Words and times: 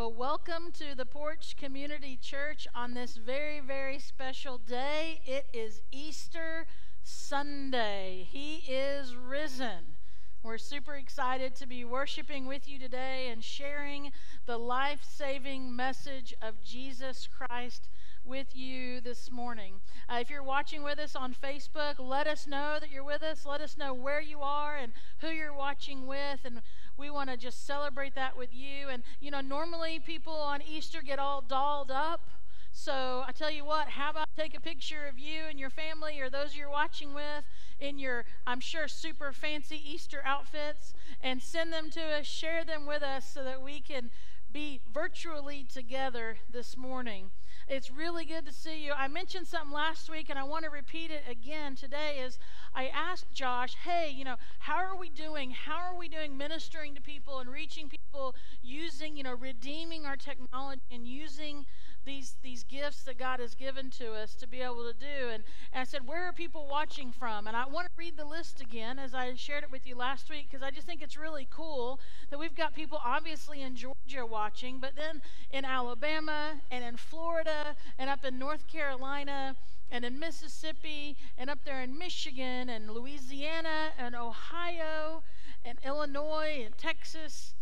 Well, 0.00 0.14
welcome 0.14 0.72
to 0.78 0.94
the 0.96 1.04
Porch 1.04 1.56
Community 1.58 2.16
Church 2.16 2.66
on 2.74 2.94
this 2.94 3.18
very, 3.18 3.60
very 3.60 3.98
special 3.98 4.56
day. 4.56 5.20
It 5.26 5.44
is 5.52 5.82
Easter 5.92 6.64
Sunday. 7.02 8.26
He 8.30 8.62
is 8.66 9.14
risen. 9.14 9.98
We're 10.42 10.56
super 10.56 10.94
excited 10.94 11.54
to 11.56 11.66
be 11.66 11.84
worshiping 11.84 12.46
with 12.46 12.66
you 12.66 12.78
today 12.78 13.28
and 13.28 13.44
sharing 13.44 14.12
the 14.46 14.56
life 14.56 15.00
saving 15.06 15.76
message 15.76 16.32
of 16.40 16.64
Jesus 16.64 17.28
Christ 17.30 17.90
with 18.24 18.56
you 18.56 19.00
this 19.00 19.30
morning. 19.30 19.80
Uh, 20.08 20.18
if 20.20 20.30
you're 20.30 20.42
watching 20.42 20.82
with 20.82 20.98
us 20.98 21.14
on 21.14 21.34
Facebook, 21.34 21.96
let 21.98 22.26
us 22.26 22.46
know 22.46 22.78
that 22.80 22.90
you're 22.90 23.04
with 23.04 23.22
us. 23.22 23.44
Let 23.44 23.60
us 23.60 23.76
know 23.76 23.92
where 23.92 24.20
you 24.20 24.40
are 24.40 24.76
and 24.76 24.92
who 25.18 25.28
you're 25.28 25.54
watching 25.54 26.06
with. 26.06 26.40
And 26.44 26.62
we 26.96 27.10
want 27.10 27.30
to 27.30 27.36
just 27.36 27.66
celebrate 27.66 28.14
that 28.14 28.36
with 28.36 28.54
you. 28.54 28.88
And, 28.88 29.02
you 29.20 29.30
know, 29.30 29.40
normally 29.40 29.98
people 29.98 30.34
on 30.34 30.60
Easter 30.62 31.02
get 31.02 31.18
all 31.18 31.40
dolled 31.40 31.90
up. 31.90 32.28
So 32.72 33.24
I 33.26 33.32
tell 33.32 33.50
you 33.50 33.64
what, 33.64 33.88
how 33.88 34.10
about 34.10 34.28
take 34.36 34.56
a 34.56 34.60
picture 34.60 35.06
of 35.06 35.18
you 35.18 35.42
and 35.48 35.58
your 35.58 35.70
family 35.70 36.20
or 36.20 36.30
those 36.30 36.56
you're 36.56 36.70
watching 36.70 37.14
with 37.14 37.44
in 37.80 37.98
your, 37.98 38.24
I'm 38.46 38.60
sure, 38.60 38.86
super 38.86 39.32
fancy 39.32 39.80
Easter 39.84 40.22
outfits 40.24 40.94
and 41.20 41.42
send 41.42 41.72
them 41.72 41.90
to 41.90 42.00
us, 42.00 42.26
share 42.26 42.64
them 42.64 42.86
with 42.86 43.02
us 43.02 43.28
so 43.28 43.42
that 43.44 43.60
we 43.62 43.80
can 43.80 44.10
be 44.52 44.80
virtually 44.92 45.64
together 45.64 46.38
this 46.50 46.76
morning. 46.76 47.30
It's 47.68 47.90
really 47.90 48.24
good 48.24 48.44
to 48.46 48.52
see 48.52 48.84
you. 48.84 48.92
I 48.92 49.06
mentioned 49.06 49.46
something 49.46 49.72
last 49.72 50.10
week 50.10 50.28
and 50.28 50.38
I 50.38 50.42
want 50.42 50.64
to 50.64 50.70
repeat 50.70 51.10
it 51.10 51.22
again 51.30 51.76
today 51.76 52.18
is 52.20 52.38
I 52.74 52.88
asked 52.88 53.32
Josh, 53.32 53.74
"Hey, 53.84 54.10
you 54.10 54.24
know, 54.24 54.36
how 54.60 54.76
are 54.76 54.96
we 54.96 55.08
doing? 55.08 55.52
How 55.52 55.76
are 55.76 55.96
we 55.96 56.08
doing 56.08 56.36
ministering 56.36 56.94
to 56.96 57.00
people 57.00 57.38
and 57.38 57.50
reaching 57.50 57.88
people 57.88 58.34
using, 58.62 59.16
you 59.16 59.22
know, 59.22 59.34
redeeming 59.34 60.04
our 60.04 60.16
technology 60.16 60.82
and 60.90 61.06
using 61.06 61.66
these 62.10 62.34
these 62.42 62.64
gifts 62.64 63.04
that 63.04 63.18
God 63.18 63.38
has 63.38 63.54
given 63.54 63.88
to 63.90 64.12
us 64.14 64.34
to 64.34 64.48
be 64.48 64.60
able 64.60 64.84
to 64.84 64.92
do. 64.92 65.28
And, 65.32 65.44
and 65.72 65.80
I 65.80 65.84
said, 65.84 66.08
where 66.08 66.24
are 66.24 66.32
people 66.32 66.66
watching 66.68 67.12
from? 67.12 67.46
And 67.46 67.56
I 67.56 67.66
want 67.66 67.86
to 67.86 67.92
read 67.96 68.16
the 68.16 68.24
list 68.24 68.60
again 68.60 68.98
as 68.98 69.14
I 69.14 69.34
shared 69.36 69.62
it 69.62 69.70
with 69.70 69.86
you 69.86 69.94
last 69.94 70.28
week 70.28 70.48
because 70.50 70.62
I 70.62 70.72
just 70.72 70.86
think 70.88 71.02
it's 71.02 71.16
really 71.16 71.46
cool 71.50 72.00
that 72.30 72.38
we've 72.38 72.56
got 72.56 72.74
people 72.74 73.00
obviously 73.04 73.62
in 73.62 73.76
Georgia 73.76 74.26
watching, 74.28 74.80
but 74.80 74.96
then 74.96 75.22
in 75.52 75.64
Alabama 75.64 76.54
and 76.72 76.82
in 76.82 76.96
Florida 76.96 77.76
and 77.96 78.10
up 78.10 78.24
in 78.24 78.38
North 78.38 78.66
Carolina 78.66 79.54
and 79.92 80.04
in 80.04 80.18
Mississippi 80.18 81.16
and 81.38 81.48
up 81.48 81.60
there 81.64 81.80
in 81.80 81.96
Michigan 81.96 82.68
and 82.68 82.90
Louisiana 82.90 83.90
and 83.96 84.16
Ohio 84.16 85.22
and 85.64 85.78
Illinois 85.84 86.62
and 86.64 86.76
Texas 86.76 87.54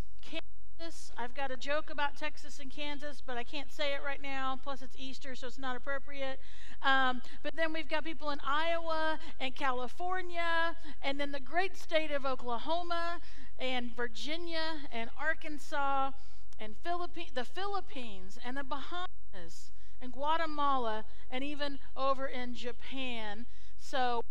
I've 1.17 1.34
got 1.34 1.51
a 1.51 1.57
joke 1.57 1.91
about 1.91 2.17
Texas 2.17 2.61
and 2.61 2.71
Kansas, 2.71 3.21
but 3.25 3.37
I 3.37 3.43
can't 3.43 3.73
say 3.73 3.95
it 3.95 4.01
right 4.05 4.23
now. 4.23 4.59
Plus, 4.62 4.81
it's 4.81 4.95
Easter, 4.97 5.34
so 5.34 5.48
it's 5.48 5.59
not 5.59 5.77
appropriate. 5.77 6.39
Um, 6.83 7.21
but 7.43 7.57
then 7.57 7.73
we've 7.73 7.89
got 7.89 8.05
people 8.05 8.31
in 8.31 8.39
Iowa 8.47 9.19
and 9.41 9.55
California, 9.56 10.77
and 11.03 11.19
then 11.19 11.33
the 11.33 11.41
great 11.41 11.77
state 11.77 12.12
of 12.12 12.25
Oklahoma 12.25 13.19
and 13.59 13.95
Virginia 13.97 14.89
and 14.93 15.11
Arkansas 15.19 16.12
and 16.61 16.77
Philippi- 16.84 17.31
the 17.34 17.45
Philippines 17.45 18.39
and 18.45 18.56
the 18.56 18.65
Bahamas 18.65 19.73
and 20.01 20.12
Guatemala 20.12 21.05
and 21.31 21.43
even 21.43 21.81
over 21.97 22.27
in 22.27 22.55
Japan. 22.55 23.47
So, 23.81 24.23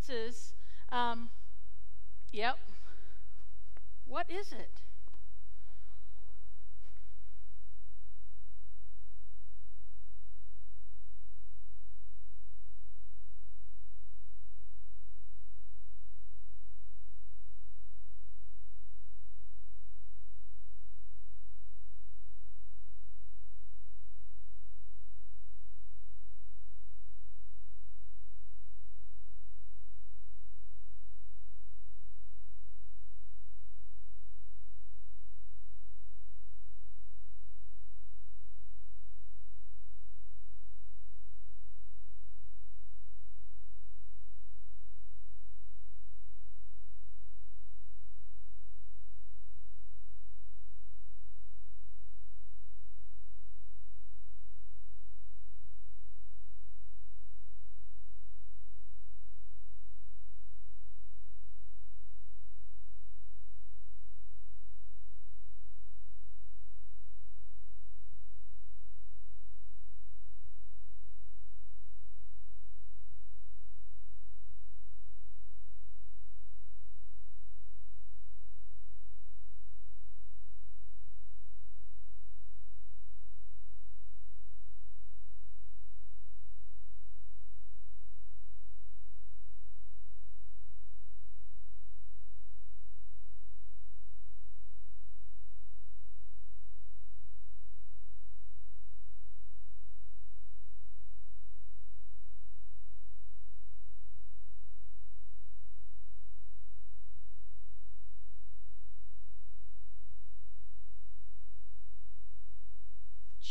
this 0.00 0.08
is, 0.08 0.52
um, 0.92 1.30
yep, 2.30 2.58
what 4.08 4.30
is 4.30 4.52
it? 4.52 4.80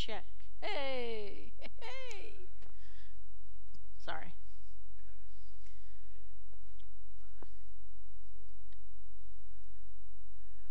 Check. 0.08 0.24
Hey, 0.62 1.52
hey. 1.62 2.48
Sorry. 3.98 4.34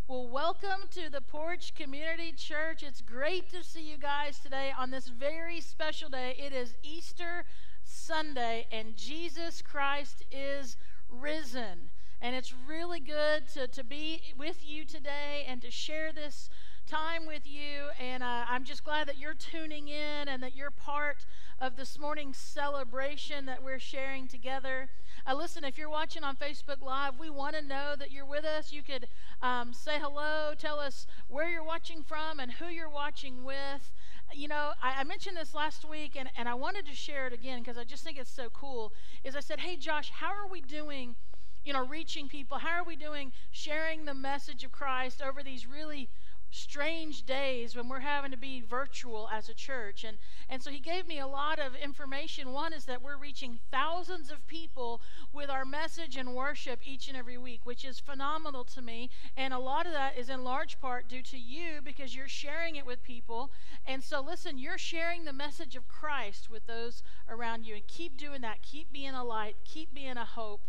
Well, 0.08 0.26
welcome 0.26 0.88
to 0.92 1.10
the 1.10 1.20
Porch 1.20 1.74
Community 1.74 2.32
Church. 2.32 2.82
It's 2.82 3.02
great 3.02 3.50
to 3.50 3.62
see 3.62 3.82
you 3.82 3.98
guys 3.98 4.38
today 4.38 4.72
on 4.78 4.90
this 4.90 5.08
very 5.08 5.60
special 5.60 6.08
day. 6.08 6.34
It 6.38 6.54
is 6.54 6.74
Easter 6.82 7.44
Sunday, 7.84 8.66
and 8.72 8.96
Jesus 8.96 9.60
Christ 9.60 10.22
is 10.32 10.78
risen. 11.10 11.90
And 12.22 12.34
it's 12.34 12.54
really 12.66 13.00
good 13.00 13.48
to, 13.52 13.68
to 13.68 13.84
be 13.84 14.22
with 14.38 14.66
you 14.66 14.86
today 14.86 15.44
and 15.46 15.60
to 15.60 15.70
share 15.70 16.10
this 16.10 16.48
time 16.86 17.26
with 17.26 17.46
you. 17.46 17.88
And 18.00 18.22
uh, 18.22 18.44
I'm 18.48 18.64
just 18.64 18.84
glad 18.84 19.08
that 19.08 19.18
you're 19.18 19.34
tuning 19.34 19.88
in 19.88 20.28
and 20.28 20.42
that 20.42 20.54
you're 20.54 20.70
part 20.70 21.26
of 21.60 21.76
this 21.76 21.98
morning's 21.98 22.36
celebration 22.36 23.46
that 23.46 23.62
we're 23.62 23.78
sharing 23.78 24.28
together. 24.28 24.88
Uh, 25.26 25.34
listen, 25.34 25.64
if 25.64 25.76
you're 25.76 25.90
watching 25.90 26.22
on 26.22 26.36
Facebook 26.36 26.80
Live, 26.80 27.18
we 27.18 27.28
want 27.28 27.56
to 27.56 27.62
know 27.62 27.94
that 27.98 28.12
you're 28.12 28.26
with 28.26 28.44
us. 28.44 28.72
You 28.72 28.82
could 28.82 29.08
um, 29.42 29.72
say 29.72 29.98
hello, 29.98 30.52
tell 30.56 30.78
us 30.78 31.06
where 31.28 31.48
you're 31.48 31.64
watching 31.64 32.02
from 32.02 32.38
and 32.38 32.52
who 32.52 32.66
you're 32.66 32.90
watching 32.90 33.44
with. 33.44 33.90
You 34.32 34.48
know, 34.48 34.72
I, 34.80 35.00
I 35.00 35.04
mentioned 35.04 35.36
this 35.36 35.54
last 35.54 35.88
week, 35.88 36.12
and, 36.16 36.28
and 36.36 36.48
I 36.48 36.54
wanted 36.54 36.86
to 36.86 36.94
share 36.94 37.26
it 37.26 37.32
again 37.32 37.60
because 37.60 37.78
I 37.78 37.84
just 37.84 38.04
think 38.04 38.18
it's 38.18 38.30
so 38.32 38.48
cool. 38.50 38.92
Is 39.24 39.34
I 39.34 39.40
said, 39.40 39.60
hey, 39.60 39.76
Josh, 39.76 40.10
how 40.10 40.28
are 40.28 40.48
we 40.48 40.60
doing? 40.60 41.16
You 41.64 41.72
know, 41.72 41.84
reaching 41.84 42.28
people. 42.28 42.58
How 42.58 42.78
are 42.78 42.84
we 42.84 42.94
doing 42.94 43.32
sharing 43.50 44.04
the 44.04 44.14
message 44.14 44.62
of 44.62 44.70
Christ 44.70 45.20
over 45.20 45.42
these 45.42 45.66
really 45.66 46.08
strange 46.56 47.24
days 47.24 47.76
when 47.76 47.88
we're 47.88 48.00
having 48.00 48.30
to 48.30 48.36
be 48.36 48.60
virtual 48.60 49.28
as 49.32 49.48
a 49.48 49.54
church. 49.54 50.04
And, 50.04 50.18
and 50.48 50.62
so 50.62 50.70
he 50.70 50.78
gave 50.78 51.06
me 51.06 51.18
a 51.18 51.26
lot 51.26 51.58
of 51.58 51.74
information. 51.76 52.52
One 52.52 52.72
is 52.72 52.86
that 52.86 53.02
we're 53.02 53.16
reaching 53.16 53.58
thousands 53.70 54.30
of 54.30 54.46
people 54.46 55.00
with 55.32 55.50
our 55.50 55.64
message 55.64 56.16
and 56.16 56.34
worship 56.34 56.80
each 56.84 57.08
and 57.08 57.16
every 57.16 57.36
week, 57.36 57.60
which 57.64 57.84
is 57.84 58.00
phenomenal 58.00 58.64
to 58.64 58.82
me. 58.82 59.10
And 59.36 59.52
a 59.52 59.58
lot 59.58 59.86
of 59.86 59.92
that 59.92 60.16
is 60.16 60.28
in 60.28 60.44
large 60.44 60.80
part 60.80 61.08
due 61.08 61.22
to 61.22 61.38
you 61.38 61.80
because 61.84 62.14
you're 62.14 62.28
sharing 62.28 62.76
it 62.76 62.86
with 62.86 63.02
people. 63.02 63.50
And 63.86 64.02
so, 64.02 64.20
listen, 64.20 64.58
you're 64.58 64.78
sharing 64.78 65.24
the 65.24 65.32
message 65.32 65.76
of 65.76 65.88
Christ 65.88 66.50
with 66.50 66.66
those 66.66 67.02
around 67.28 67.66
you. 67.66 67.74
And 67.74 67.86
keep 67.86 68.16
doing 68.16 68.40
that. 68.40 68.62
Keep 68.62 68.92
being 68.92 69.14
a 69.14 69.24
light, 69.24 69.56
keep 69.64 69.94
being 69.94 70.16
a 70.16 70.24
hope 70.24 70.62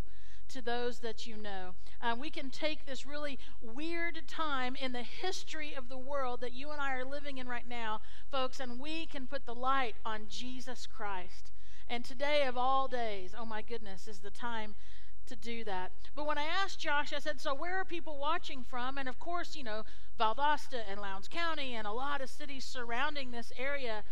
to 0.49 0.61
those 0.61 0.99
that 0.99 1.25
you 1.25 1.37
know. 1.37 1.75
Uh, 2.01 2.15
we 2.19 2.29
can 2.29 2.49
take 2.49 2.85
this 2.85 3.05
really 3.05 3.39
weird 3.61 4.27
time 4.27 4.75
in 4.75 4.91
the 4.91 5.03
history 5.03 5.73
of 5.73 5.89
the 5.89 5.97
world 5.97 6.41
that 6.41 6.53
you 6.53 6.71
and 6.71 6.81
I 6.81 6.93
are 6.93 7.05
living 7.05 7.37
in 7.37 7.47
right 7.47 7.67
now, 7.67 8.01
folks, 8.31 8.59
and 8.59 8.79
we 8.79 9.05
can 9.05 9.27
put 9.27 9.45
the 9.45 9.55
light 9.55 9.95
on 10.05 10.27
Jesus 10.29 10.87
Christ. 10.87 11.51
And 11.89 12.03
today, 12.03 12.45
of 12.45 12.57
all 12.57 12.87
days, 12.87 13.33
oh 13.37 13.45
my 13.45 13.61
goodness, 13.61 14.07
is 14.07 14.19
the 14.19 14.29
time 14.29 14.75
to 15.27 15.35
do 15.35 15.63
that. 15.65 15.91
But 16.15 16.25
when 16.25 16.37
I 16.37 16.45
asked 16.45 16.79
Josh, 16.79 17.13
I 17.13 17.19
said, 17.19 17.39
So 17.39 17.53
where 17.53 17.79
are 17.79 17.85
people 17.85 18.17
watching 18.17 18.63
from? 18.63 18.97
And 18.97 19.07
of 19.07 19.19
course, 19.19 19.55
you 19.55 19.63
know, 19.63 19.83
Valdosta 20.19 20.81
and 20.89 20.99
Lowndes 20.99 21.27
County 21.27 21.75
and 21.75 21.85
a 21.85 21.91
lot 21.91 22.21
of 22.21 22.29
cities 22.29 22.65
surrounding 22.65 23.31
this 23.31 23.51
area 23.57 24.03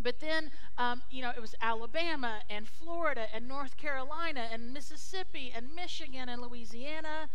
but 0.00 0.20
then, 0.20 0.50
um, 0.78 1.02
you 1.10 1.22
know, 1.22 1.30
it 1.30 1.40
was 1.40 1.54
Alabama 1.60 2.40
and 2.48 2.68
Florida 2.68 3.26
and 3.32 3.46
North 3.46 3.76
Carolina 3.76 4.48
and 4.52 4.72
Mississippi 4.72 5.52
and 5.54 5.74
Michigan 5.74 6.28
and 6.28 6.42
Louisiana 6.42 7.28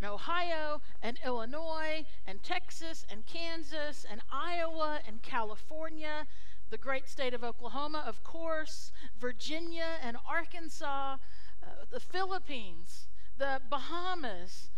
and 0.00 0.10
Ohio 0.10 0.80
and 1.02 1.18
Illinois 1.24 2.04
and 2.26 2.42
Texas 2.42 3.04
and 3.10 3.26
Kansas 3.26 4.04
and 4.10 4.20
Iowa 4.32 5.00
and 5.06 5.22
California, 5.22 6.26
the 6.70 6.78
great 6.78 7.08
state 7.08 7.34
of 7.34 7.44
Oklahoma, 7.44 8.02
of 8.06 8.22
course, 8.24 8.92
Virginia 9.18 9.98
and 10.02 10.16
Arkansas, 10.28 11.16
uh, 11.62 11.66
the 11.90 12.00
Philippines, 12.00 13.08
the 13.38 13.60
Bahamas, 13.68 14.70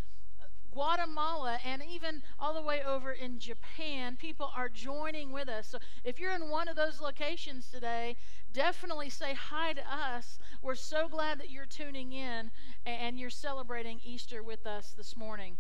Guatemala, 0.73 1.59
and 1.65 1.83
even 1.83 2.23
all 2.39 2.55
the 2.55 2.63
way 2.63 2.83
over 2.83 3.13
in 3.13 3.39
Japan, 3.39 4.17
people 4.17 4.51
are 4.57 4.69
joining 4.69 5.31
with 5.31 5.49
us. 5.49 5.69
So 5.69 5.79
if 6.05 6.19
you're 6.19 6.33
in 6.33 6.49
one 6.49 6.69
of 6.69 6.77
those 6.77 7.01
locations 7.01 7.69
today, 7.71 8.17
definitely 8.53 9.11
say 9.11 9.35
hi 9.35 9.75
to 9.75 9.83
us. 9.93 10.39
We're 10.63 10.75
so 10.75 11.09
glad 11.09 11.39
that 11.41 11.51
you're 11.51 11.67
tuning 11.67 12.13
in 12.13 12.51
and 12.87 13.19
you're 13.19 13.31
celebrating 13.31 14.01
Easter 14.05 14.43
with 14.43 14.67
us 14.67 14.95
this 14.97 15.17
morning. 15.17 15.59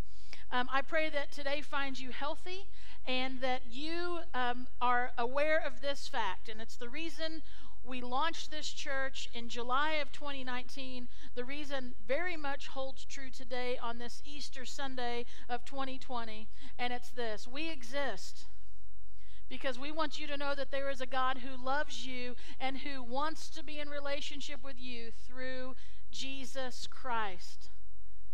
Um, 0.50 0.68
I 0.70 0.82
pray 0.82 1.08
that 1.10 1.32
today 1.32 1.62
finds 1.62 2.00
you 2.00 2.10
healthy 2.10 2.66
and 3.06 3.40
that 3.40 3.62
you 3.70 4.20
um, 4.34 4.66
are 4.80 5.12
aware 5.16 5.58
of 5.58 5.80
this 5.80 6.08
fact. 6.08 6.48
And 6.48 6.60
it's 6.60 6.76
the 6.76 6.90
reason 6.90 7.42
we 7.84 8.00
launched 8.00 8.50
this 8.50 8.69
church 8.69 9.29
in 9.34 9.49
July 9.49 9.93
of 9.94 10.12
2019. 10.12 11.08
The 11.34 11.44
reason 11.44 11.94
very 12.06 12.37
much 12.37 12.69
holds 12.69 13.05
true 13.05 13.31
today 13.31 13.79
on 13.82 13.99
this 13.99 14.23
Easter 14.25 14.64
Sunday 14.64 15.26
of 15.49 15.64
2020, 15.64 16.49
and 16.79 16.93
it's 16.93 17.11
this 17.11 17.46
we 17.46 17.70
exist 17.70 18.46
because 19.49 19.79
we 19.79 19.93
want 19.93 20.19
you 20.19 20.26
to 20.26 20.37
know 20.38 20.55
that 20.55 20.70
there 20.70 20.88
is 20.88 21.02
a 21.02 21.06
God 21.06 21.38
who 21.38 21.62
loves 21.62 22.06
you 22.06 22.34
and 22.58 22.79
who 22.79 23.02
wants 23.02 23.50
to 23.50 23.62
be 23.62 23.79
in 23.79 23.88
relationship 23.90 24.64
with 24.64 24.81
you 24.81 25.11
through 25.11 25.75
Jesus 26.11 26.87
Christ. 26.87 27.69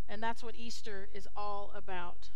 And 0.09 0.23
that's 0.23 0.45
what 0.45 0.55
Easter 0.55 1.09
is 1.13 1.27
all 1.35 1.73
about. 1.75 2.29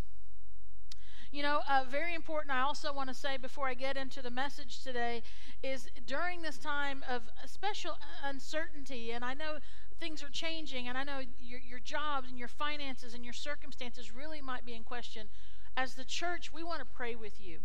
You 1.32 1.43
know, 1.43 1.62
uh, 1.67 1.84
very 1.90 2.14
important, 2.14 2.55
I 2.55 2.61
also 2.61 2.93
want 2.93 3.08
to 3.08 3.14
say 3.14 3.38
before 3.38 3.67
I 3.67 3.73
get 3.73 3.96
into 3.96 4.20
the 4.20 4.31
message 4.31 4.82
today, 4.82 5.23
is 5.62 5.88
during 6.06 6.43
this 6.43 6.58
time 6.58 7.02
of 7.08 7.23
special 7.46 7.96
uncertainty, 8.23 9.12
and 9.12 9.25
I 9.25 9.32
know 9.32 9.56
things 9.99 10.23
are 10.23 10.29
changing, 10.29 10.88
and 10.88 10.99
I 10.99 11.05
know 11.05 11.20
your, 11.40 11.58
your 11.58 11.79
jobs 11.79 12.29
and 12.29 12.38
your 12.38 12.49
finances 12.49 13.14
and 13.14 13.25
your 13.25 13.32
circumstances 13.32 14.14
really 14.14 14.43
might 14.43 14.67
be 14.67 14.75
in 14.75 14.84
question. 14.84 15.29
As 15.75 15.94
the 15.94 16.05
church, 16.05 16.52
we 16.52 16.62
want 16.62 16.81
to 16.81 16.87
pray 16.87 17.14
with 17.14 17.40
you. 17.40 17.61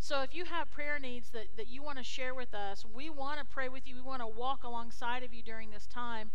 So 0.00 0.22
if 0.22 0.34
you 0.34 0.44
have 0.46 0.68
prayer 0.72 0.98
needs 0.98 1.30
that, 1.30 1.56
that 1.56 1.68
you 1.68 1.80
want 1.80 1.98
to 1.98 2.04
share 2.04 2.34
with 2.34 2.52
us, 2.54 2.84
we 2.92 3.08
want 3.08 3.38
to 3.38 3.44
pray 3.44 3.68
with 3.68 3.86
you. 3.86 3.94
We 3.94 4.02
want 4.02 4.20
to 4.20 4.26
walk 4.26 4.64
alongside 4.64 5.22
of 5.22 5.32
you 5.32 5.44
during 5.44 5.70
this 5.70 5.86
time. 5.86 6.32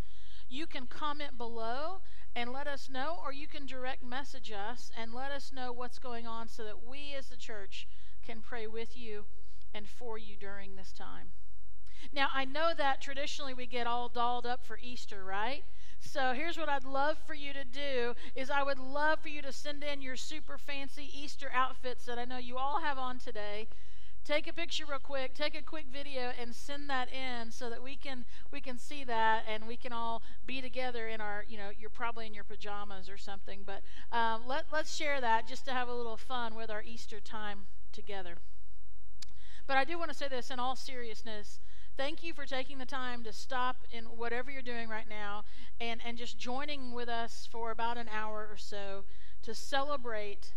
You 0.50 0.68
can 0.68 0.88
comment 0.88 1.38
below 1.38 2.02
and 2.36 2.52
let 2.52 2.68
us 2.68 2.90
know, 2.90 3.18
or 3.24 3.34
you 3.34 3.48
can 3.48 3.66
direct 3.66 4.04
message 4.04 4.52
us 4.52 4.92
and 4.96 5.14
let 5.14 5.32
us 5.32 5.52
know 5.52 5.74
what's 5.74 6.00
going 6.00 6.28
on 6.28 6.48
so 6.48 6.64
that 6.64 6.86
we 6.86 7.14
as 7.18 7.28
the 7.28 7.38
church 7.38 7.88
can 8.26 8.42
pray 8.42 8.68
with 8.68 8.98
you 8.98 9.26
and 9.74 9.88
for 9.88 10.18
you 10.18 10.36
during 10.38 10.76
this 10.76 10.92
time. 10.92 11.32
Now, 12.14 12.30
I 12.34 12.46
know 12.46 12.74
that 12.78 13.02
traditionally 13.02 13.54
we 13.54 13.66
get 13.66 13.88
all 13.88 14.08
dolled 14.08 14.46
up 14.46 14.64
for 14.64 14.80
Easter, 14.82 15.24
right? 15.24 15.64
So 16.00 16.34
here's 16.34 16.58
what 16.58 16.70
I'd 16.70 16.84
love 16.84 17.18
for 17.26 17.34
you 17.34 17.54
to 17.54 17.64
do 17.66 18.14
is 18.36 18.50
I 18.50 18.64
would 18.64 18.80
love 18.80 19.20
for 19.20 19.30
you 19.30 19.42
to 19.42 19.52
send 19.52 19.84
in 19.84 20.02
your 20.02 20.16
super 20.16 20.58
fancy 20.58 21.10
Easter 21.12 21.52
outfits 21.54 22.06
that 22.06 22.20
I 22.20 22.26
know 22.26 22.38
you 22.38 22.58
all 22.58 22.82
have 22.82 22.98
on 22.98 23.18
today 23.18 23.68
take 24.28 24.46
a 24.46 24.52
picture 24.52 24.84
real 24.86 25.00
quick 25.00 25.34
take 25.34 25.58
a 25.58 25.62
quick 25.62 25.86
video 25.92 26.34
and 26.38 26.54
send 26.54 26.90
that 26.90 27.08
in 27.14 27.50
so 27.50 27.70
that 27.70 27.82
we 27.82 27.96
can 27.96 28.26
we 28.52 28.60
can 28.60 28.78
see 28.78 29.06
that 29.06 29.46
and 29.48 29.66
we 29.66 29.78
can 29.78 29.94
all 29.94 30.22
be 30.46 30.62
together 30.62 31.08
in 31.08 31.22
our 31.22 31.46
you 31.48 31.58
know 31.58 31.70
you're 31.80 31.90
probably 31.90 32.26
in 32.26 32.34
your 32.34 32.44
pajamas 32.44 33.08
or 33.10 33.18
something 33.18 33.62
but 33.66 33.82
um, 34.12 34.42
let, 34.46 34.66
let's 34.74 34.94
share 34.94 35.22
that 35.22 35.48
just 35.48 35.64
to 35.64 35.72
have 35.72 35.88
a 35.88 35.94
little 35.94 36.18
fun 36.18 36.56
with 36.56 36.70
our 36.70 36.84
easter 36.84 37.22
time 37.22 37.68
together. 37.94 38.36
But 39.66 39.78
i 39.78 39.86
do 39.86 39.98
want 39.98 40.12
to 40.12 40.18
say 40.18 40.28
this 40.28 40.52
in 40.52 40.60
all 40.60 40.76
seriousness. 40.76 41.60
Thank 41.96 42.22
you 42.22 42.34
for 42.34 42.46
taking 42.46 42.80
the 42.80 42.86
time 42.86 43.24
to 43.24 43.32
stop 43.32 43.78
in 43.92 44.06
whatever 44.06 44.52
you're 44.52 44.62
doing 44.62 44.90
right 44.90 45.10
now 45.10 45.46
and 45.80 46.02
and 46.06 46.18
just 46.18 46.38
joining 46.38 46.92
with 46.92 47.08
us 47.08 47.48
for 47.50 47.72
about 47.72 47.98
an 47.98 48.10
hour 48.12 48.46
or 48.52 48.58
so 48.58 49.06
to 49.44 49.56
celebrate 49.56 50.52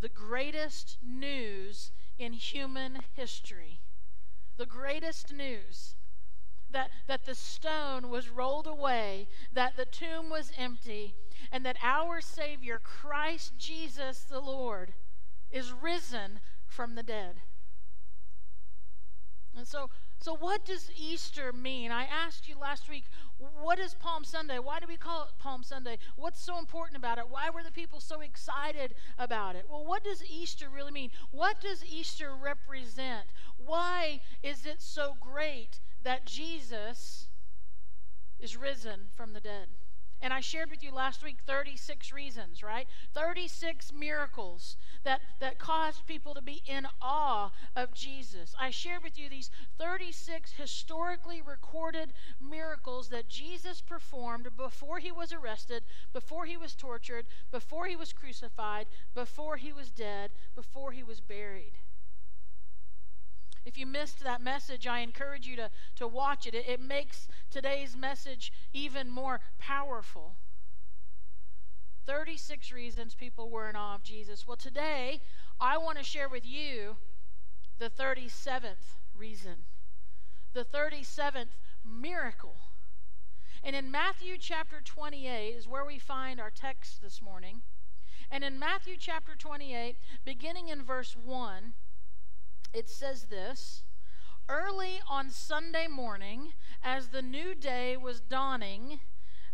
the 0.00 0.08
greatest 0.08 0.96
news 1.02 1.90
in 2.18 2.32
human 2.32 2.98
history. 3.14 3.80
The 4.56 4.66
greatest 4.66 5.32
news 5.32 5.94
that, 6.70 6.90
that 7.06 7.24
the 7.24 7.34
stone 7.34 8.08
was 8.08 8.28
rolled 8.28 8.66
away, 8.66 9.28
that 9.52 9.76
the 9.76 9.84
tomb 9.84 10.30
was 10.30 10.52
empty, 10.56 11.14
and 11.50 11.64
that 11.64 11.76
our 11.82 12.20
Savior, 12.20 12.80
Christ 12.82 13.52
Jesus 13.58 14.20
the 14.20 14.40
Lord, 14.40 14.92
is 15.50 15.72
risen 15.72 16.40
from 16.66 16.94
the 16.94 17.02
dead. 17.02 17.36
And 19.56 19.66
so, 19.66 19.88
so 20.18 20.34
what 20.34 20.64
does 20.64 20.90
Easter 20.96 21.52
mean? 21.52 21.92
I 21.92 22.04
asked 22.04 22.48
you 22.48 22.58
last 22.58 22.88
week, 22.88 23.04
what 23.38 23.78
is 23.78 23.94
Palm 23.94 24.24
Sunday? 24.24 24.58
Why 24.58 24.80
do 24.80 24.86
we 24.88 24.96
call 24.96 25.24
it 25.24 25.38
Palm 25.38 25.62
Sunday? 25.62 25.98
What's 26.16 26.40
so 26.40 26.58
important 26.58 26.96
about 26.96 27.18
it? 27.18 27.28
Why 27.28 27.50
were 27.50 27.62
the 27.62 27.70
people 27.70 28.00
so 28.00 28.20
excited 28.20 28.94
about 29.18 29.54
it? 29.54 29.66
Well, 29.68 29.84
what 29.84 30.02
does 30.02 30.24
Easter 30.24 30.68
really 30.68 30.92
mean? 30.92 31.10
What 31.30 31.60
does 31.60 31.84
Easter 31.84 32.32
represent? 32.34 33.26
Why 33.56 34.20
is 34.42 34.66
it 34.66 34.82
so 34.82 35.16
great 35.20 35.80
that 36.02 36.26
Jesus 36.26 37.28
is 38.40 38.56
risen 38.56 39.06
from 39.14 39.34
the 39.34 39.40
dead? 39.40 39.68
And 40.20 40.32
I 40.32 40.40
shared 40.40 40.70
with 40.70 40.82
you 40.82 40.90
last 40.90 41.22
week 41.22 41.38
36 41.46 42.12
reasons, 42.12 42.62
right? 42.62 42.86
36 43.12 43.92
miracles 43.92 44.76
that, 45.02 45.20
that 45.40 45.58
caused 45.58 46.06
people 46.06 46.34
to 46.34 46.40
be 46.40 46.62
in 46.66 46.86
awe 47.02 47.50
of 47.76 47.92
Jesus. 47.92 48.54
I 48.58 48.70
shared 48.70 49.02
with 49.02 49.18
you 49.18 49.28
these 49.28 49.50
36 49.78 50.52
historically 50.52 51.42
recorded 51.42 52.12
miracles 52.40 53.08
that 53.10 53.28
Jesus 53.28 53.80
performed 53.80 54.48
before 54.56 54.98
he 54.98 55.12
was 55.12 55.32
arrested, 55.32 55.84
before 56.12 56.46
he 56.46 56.56
was 56.56 56.74
tortured, 56.74 57.26
before 57.50 57.86
he 57.86 57.96
was 57.96 58.12
crucified, 58.12 58.86
before 59.14 59.56
he 59.56 59.72
was 59.72 59.90
dead, 59.90 60.30
before 60.54 60.92
he 60.92 61.02
was 61.02 61.20
buried. 61.20 61.72
If 63.64 63.78
you 63.78 63.86
missed 63.86 64.22
that 64.22 64.42
message, 64.42 64.86
I 64.86 65.00
encourage 65.00 65.46
you 65.46 65.56
to, 65.56 65.70
to 65.96 66.06
watch 66.06 66.46
it. 66.46 66.54
it. 66.54 66.68
It 66.68 66.80
makes 66.80 67.28
today's 67.50 67.96
message 67.96 68.52
even 68.72 69.10
more 69.10 69.40
powerful. 69.58 70.34
36 72.06 72.72
reasons 72.72 73.14
people 73.14 73.48
were 73.48 73.70
in 73.70 73.76
awe 73.76 73.94
of 73.94 74.02
Jesus. 74.02 74.46
Well, 74.46 74.56
today, 74.56 75.20
I 75.60 75.78
want 75.78 75.96
to 75.98 76.04
share 76.04 76.28
with 76.28 76.44
you 76.44 76.96
the 77.78 77.88
37th 77.88 78.98
reason, 79.16 79.64
the 80.52 80.64
37th 80.64 81.56
miracle. 81.84 82.56
And 83.62 83.74
in 83.74 83.90
Matthew 83.90 84.36
chapter 84.38 84.82
28 84.84 85.54
is 85.56 85.66
where 85.66 85.86
we 85.86 85.98
find 85.98 86.38
our 86.38 86.50
text 86.50 87.00
this 87.00 87.22
morning. 87.22 87.62
And 88.30 88.44
in 88.44 88.58
Matthew 88.58 88.96
chapter 88.98 89.34
28, 89.34 89.96
beginning 90.24 90.68
in 90.68 90.82
verse 90.82 91.16
1, 91.16 91.72
it 92.74 92.90
says 92.90 93.26
this 93.30 93.84
Early 94.48 95.00
on 95.08 95.30
Sunday 95.30 95.86
morning, 95.86 96.52
as 96.82 97.08
the 97.08 97.22
new 97.22 97.54
day 97.54 97.96
was 97.96 98.20
dawning, 98.20 99.00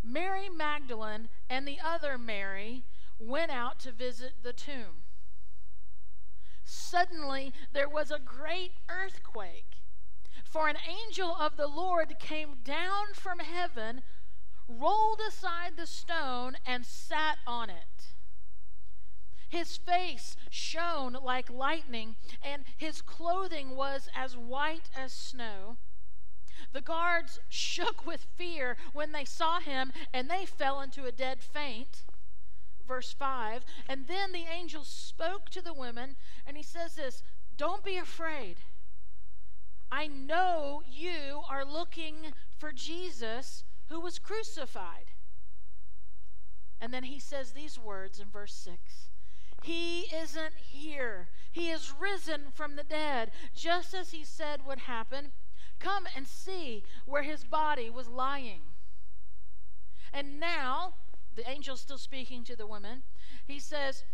Mary 0.02 0.48
Magdalene 0.48 1.28
and 1.48 1.68
the 1.68 1.78
other 1.84 2.18
Mary 2.18 2.84
went 3.20 3.52
out 3.52 3.78
to 3.80 3.92
visit 3.92 4.42
the 4.42 4.52
tomb. 4.52 5.04
Suddenly 6.64 7.52
there 7.72 7.88
was 7.88 8.10
a 8.10 8.18
great 8.18 8.72
earthquake, 8.88 9.76
for 10.42 10.68
an 10.68 10.78
angel 10.88 11.36
of 11.38 11.56
the 11.56 11.68
Lord 11.68 12.18
came 12.18 12.56
down 12.64 13.14
from 13.14 13.38
heaven, 13.38 14.02
rolled 14.66 15.20
aside 15.28 15.72
the 15.76 15.86
stone, 15.86 16.56
and 16.66 16.84
sat 16.84 17.38
on 17.46 17.70
it. 17.70 18.14
His 19.50 19.76
face 19.76 20.36
shone 20.48 21.18
like 21.24 21.50
lightning, 21.50 22.14
and 22.40 22.64
his 22.76 23.02
clothing 23.02 23.76
was 23.76 24.08
as 24.14 24.36
white 24.36 24.88
as 24.96 25.12
snow. 25.12 25.76
The 26.72 26.80
guards 26.80 27.40
shook 27.48 28.06
with 28.06 28.28
fear 28.36 28.76
when 28.92 29.10
they 29.10 29.24
saw 29.24 29.58
him, 29.58 29.92
and 30.14 30.30
they 30.30 30.46
fell 30.46 30.80
into 30.80 31.04
a 31.04 31.12
dead 31.12 31.42
faint. 31.42 32.04
Verse 32.86 33.12
5 33.12 33.64
And 33.88 34.06
then 34.06 34.30
the 34.30 34.46
angel 34.48 34.84
spoke 34.84 35.50
to 35.50 35.60
the 35.60 35.74
women, 35.74 36.14
and 36.46 36.56
he 36.56 36.62
says 36.62 36.94
this 36.94 37.24
Don't 37.56 37.82
be 37.82 37.96
afraid. 37.96 38.58
I 39.90 40.06
know 40.06 40.84
you 40.88 41.42
are 41.50 41.64
looking 41.64 42.34
for 42.56 42.70
Jesus 42.70 43.64
who 43.88 44.00
was 44.00 44.20
crucified. 44.20 45.06
And 46.80 46.94
then 46.94 47.02
he 47.02 47.18
says 47.18 47.50
these 47.50 47.76
words 47.76 48.20
in 48.20 48.30
verse 48.30 48.54
6 48.54 49.09
he 49.62 50.02
isn't 50.14 50.54
here. 50.70 51.28
He 51.52 51.70
is 51.70 51.92
risen 51.98 52.46
from 52.54 52.76
the 52.76 52.84
dead, 52.84 53.30
just 53.54 53.94
as 53.94 54.10
he 54.10 54.24
said 54.24 54.66
would 54.66 54.80
happen. 54.80 55.32
Come 55.78 56.06
and 56.14 56.26
see 56.26 56.84
where 57.06 57.22
his 57.22 57.44
body 57.44 57.90
was 57.90 58.08
lying. 58.08 58.60
And 60.12 60.40
now, 60.40 60.94
the 61.34 61.48
angel's 61.48 61.80
still 61.80 61.98
speaking 61.98 62.44
to 62.44 62.56
the 62.56 62.66
woman. 62.66 63.02
He 63.46 63.58
says, 63.58 64.04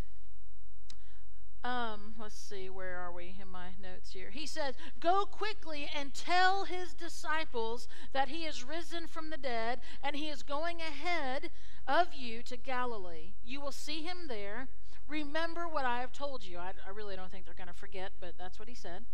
um, 1.67 2.15
let's 2.21 2.39
see, 2.39 2.71
where 2.71 2.99
are 2.99 3.11
we 3.11 3.35
in 3.41 3.49
my 3.49 3.71
notes 3.83 4.13
here? 4.13 4.31
He 4.31 4.47
says, 4.47 4.77
Go 5.01 5.27
quickly 5.27 5.89
and 5.99 6.15
tell 6.15 6.65
his 6.65 6.95
disciples 6.95 7.89
that 8.13 8.29
he 8.29 8.45
is 8.45 8.63
risen 8.63 9.09
from 9.09 9.31
the 9.31 9.37
dead 9.37 9.81
and 10.01 10.15
he 10.15 10.29
is 10.29 10.45
going 10.45 10.81
ahead 10.81 11.51
of 11.89 12.15
you 12.15 12.43
to 12.45 12.57
Galilee. 12.57 13.33
You 13.45 13.61
will 13.61 13.73
see 13.73 14.03
him 14.03 14.29
there. 14.29 14.69
Remember 15.09 15.69
what 15.69 15.85
I 15.85 16.01
have 16.01 16.13
told 16.13 16.45
you. 16.45 16.59
I, 16.59 16.73
I 16.87 16.91
really 16.91 17.17
don't 17.17 17.31
think 17.31 17.45
they're 17.45 17.55
going 17.55 17.69
to 17.69 17.75
forget, 17.75 18.13
but 18.21 18.35
that's 18.39 18.59
what 18.59 18.69
he 18.69 18.75
said. 18.75 19.05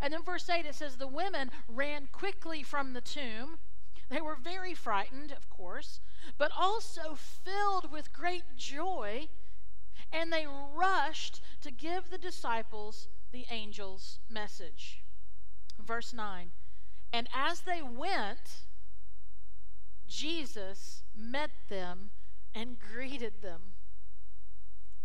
And 0.00 0.12
then 0.12 0.22
verse 0.22 0.48
8 0.48 0.66
it 0.66 0.74
says, 0.74 0.96
The 0.96 1.06
women 1.06 1.50
ran 1.68 2.08
quickly 2.10 2.62
from 2.62 2.92
the 2.92 3.00
tomb. 3.00 3.58
They 4.10 4.20
were 4.20 4.36
very 4.36 4.74
frightened, 4.74 5.32
of 5.32 5.48
course, 5.48 6.00
but 6.36 6.50
also 6.56 7.16
filled 7.16 7.90
with 7.90 8.12
great 8.12 8.56
joy, 8.56 9.28
and 10.12 10.32
they 10.32 10.46
rushed 10.46 11.40
to 11.62 11.70
give 11.70 12.10
the 12.10 12.18
disciples 12.18 13.08
the 13.32 13.46
angel's 13.50 14.18
message. 14.28 15.02
Verse 15.78 16.12
9 16.12 16.50
And 17.12 17.28
as 17.34 17.62
they 17.62 17.82
went, 17.82 18.66
Jesus 20.06 21.02
met 21.16 21.50
them 21.68 22.10
and 22.54 22.76
greeted 22.78 23.42
them. 23.42 23.73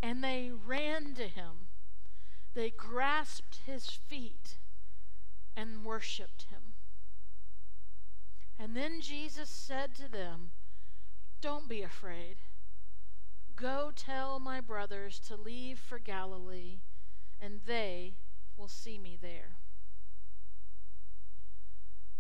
And 0.01 0.23
they 0.23 0.51
ran 0.51 1.13
to 1.15 1.27
him. 1.27 1.67
They 2.53 2.69
grasped 2.69 3.59
his 3.65 3.89
feet 3.89 4.57
and 5.55 5.83
worshiped 5.83 6.45
him. 6.49 6.73
And 8.57 8.75
then 8.75 9.01
Jesus 9.01 9.49
said 9.49 9.95
to 9.95 10.09
them, 10.09 10.51
Don't 11.41 11.69
be 11.69 11.81
afraid. 11.81 12.37
Go 13.55 13.91
tell 13.95 14.39
my 14.39 14.61
brothers 14.61 15.19
to 15.27 15.35
leave 15.35 15.79
for 15.79 15.99
Galilee, 15.99 16.79
and 17.41 17.61
they 17.65 18.15
will 18.57 18.67
see 18.67 18.97
me 18.97 19.17
there. 19.21 19.57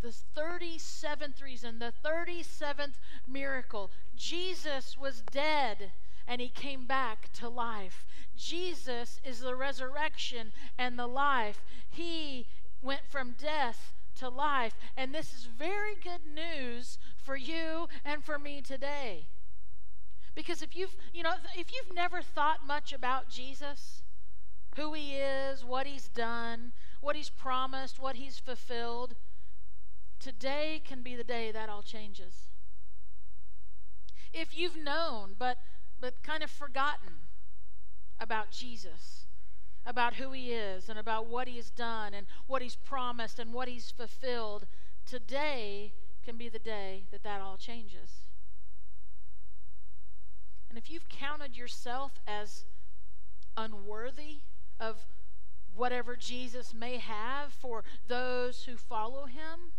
The 0.01 0.13
37th 0.37 1.41
reason, 1.41 1.79
the 1.79 1.93
37th 2.05 2.95
miracle 3.27 3.91
Jesus 4.15 4.97
was 4.97 5.23
dead 5.31 5.91
and 6.29 6.39
he 6.39 6.47
came 6.47 6.85
back 6.85 7.33
to 7.33 7.49
life. 7.49 8.05
Jesus 8.37 9.19
is 9.25 9.39
the 9.39 9.55
resurrection 9.55 10.51
and 10.77 10.97
the 10.97 11.07
life. 11.07 11.63
He 11.89 12.45
went 12.83 13.01
from 13.09 13.31
death 13.31 13.93
to 14.17 14.29
life. 14.29 14.73
And 14.95 15.13
this 15.13 15.33
is 15.33 15.45
very 15.57 15.95
good 15.95 16.21
news 16.31 16.99
for 17.17 17.35
you 17.35 17.87
and 18.05 18.23
for 18.23 18.37
me 18.37 18.61
today. 18.61 19.25
Because 20.35 20.61
if 20.61 20.75
you've, 20.75 20.95
you 21.13 21.23
know, 21.23 21.33
if 21.57 21.73
you've 21.73 21.95
never 21.95 22.21
thought 22.21 22.65
much 22.65 22.93
about 22.93 23.29
Jesus, 23.29 24.03
who 24.75 24.93
he 24.93 25.15
is, 25.15 25.65
what 25.65 25.87
he's 25.87 26.09
done, 26.09 26.73
what 27.01 27.15
he's 27.15 27.31
promised, 27.31 27.99
what 27.99 28.17
he's 28.17 28.37
fulfilled, 28.37 29.15
today 30.19 30.79
can 30.85 31.01
be 31.01 31.15
the 31.15 31.23
day 31.23 31.51
that 31.51 31.69
all 31.69 31.81
changes. 31.81 32.49
If 34.31 34.55
you've 34.55 34.77
known, 34.77 35.35
but 35.39 35.57
but 35.99 36.23
kind 36.23 36.43
of 36.43 36.49
forgotten 36.49 37.13
about 38.19 38.51
Jesus, 38.51 39.25
about 39.85 40.15
who 40.15 40.31
he 40.31 40.51
is, 40.51 40.89
and 40.89 40.99
about 40.99 41.27
what 41.27 41.47
he 41.47 41.55
has 41.57 41.69
done, 41.69 42.13
and 42.13 42.27
what 42.47 42.61
he's 42.61 42.75
promised, 42.75 43.39
and 43.39 43.53
what 43.53 43.67
he's 43.67 43.91
fulfilled, 43.91 44.65
today 45.05 45.93
can 46.23 46.37
be 46.37 46.49
the 46.49 46.59
day 46.59 47.03
that 47.11 47.23
that 47.23 47.41
all 47.41 47.57
changes. 47.57 48.29
And 50.69 50.77
if 50.77 50.91
you've 50.91 51.09
counted 51.09 51.57
yourself 51.57 52.19
as 52.27 52.65
unworthy 53.57 54.39
of 54.79 54.97
whatever 55.75 56.15
Jesus 56.15 56.73
may 56.73 56.97
have 56.97 57.51
for 57.53 57.83
those 58.07 58.63
who 58.63 58.77
follow 58.77 59.25
him, 59.25 59.71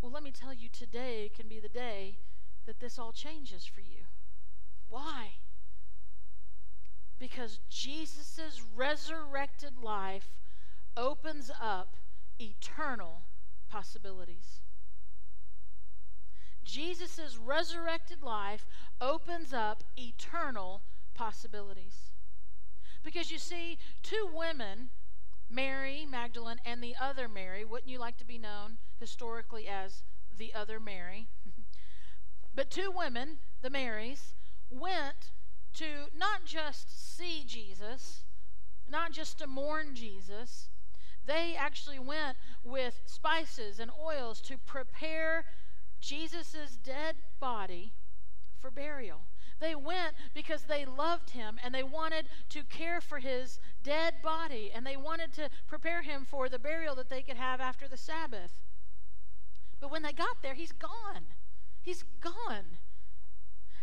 well, 0.00 0.12
let 0.12 0.22
me 0.22 0.30
tell 0.30 0.52
you, 0.52 0.68
today 0.68 1.30
can 1.34 1.48
be 1.48 1.58
the 1.58 1.68
day 1.68 2.18
that 2.66 2.78
this 2.78 2.98
all 2.98 3.10
changes 3.10 3.64
for 3.64 3.80
you. 3.80 4.03
Why? 4.94 5.30
Because 7.18 7.58
Jesus' 7.68 8.62
resurrected 8.76 9.72
life 9.82 10.36
opens 10.96 11.50
up 11.60 11.96
eternal 12.40 13.22
possibilities. 13.68 14.60
Jesus' 16.62 17.36
resurrected 17.44 18.22
life 18.22 18.66
opens 19.00 19.52
up 19.52 19.82
eternal 19.98 20.82
possibilities. 21.12 22.12
Because 23.02 23.32
you 23.32 23.38
see, 23.40 23.78
two 24.04 24.28
women, 24.32 24.90
Mary 25.50 26.06
Magdalene 26.08 26.60
and 26.64 26.80
the 26.80 26.94
other 27.00 27.26
Mary, 27.26 27.64
wouldn't 27.64 27.90
you 27.90 27.98
like 27.98 28.16
to 28.18 28.24
be 28.24 28.38
known 28.38 28.78
historically 29.00 29.66
as 29.66 30.04
the 30.38 30.54
other 30.54 30.78
Mary? 30.78 31.26
but 32.54 32.70
two 32.70 32.92
women, 32.96 33.38
the 33.60 33.70
Marys, 33.70 34.34
went 34.74 35.32
to 35.74 36.06
not 36.16 36.44
just 36.44 37.16
see 37.16 37.44
Jesus, 37.46 38.24
not 38.88 39.12
just 39.12 39.38
to 39.38 39.46
mourn 39.46 39.94
Jesus, 39.94 40.68
they 41.26 41.54
actually 41.56 41.98
went 41.98 42.36
with 42.62 43.00
spices 43.06 43.80
and 43.80 43.90
oils 44.02 44.40
to 44.42 44.58
prepare 44.58 45.44
Jesus' 46.00 46.78
dead 46.82 47.16
body 47.40 47.92
for 48.60 48.70
burial. 48.70 49.22
They 49.60 49.74
went 49.74 50.14
because 50.34 50.64
they 50.64 50.84
loved 50.84 51.30
him 51.30 51.58
and 51.62 51.74
they 51.74 51.82
wanted 51.82 52.26
to 52.50 52.64
care 52.64 53.00
for 53.00 53.20
his 53.20 53.60
dead 53.82 54.14
body 54.22 54.70
and 54.74 54.86
they 54.86 54.96
wanted 54.96 55.32
to 55.34 55.48
prepare 55.66 56.02
him 56.02 56.24
for 56.24 56.48
the 56.48 56.58
burial 56.58 56.94
that 56.96 57.08
they 57.08 57.22
could 57.22 57.36
have 57.36 57.60
after 57.60 57.88
the 57.88 57.96
Sabbath. 57.96 58.60
But 59.80 59.90
when 59.90 60.02
they 60.02 60.12
got 60.12 60.42
there, 60.42 60.54
he's 60.54 60.72
gone. 60.72 61.26
He's 61.80 62.04
gone. 62.20 62.78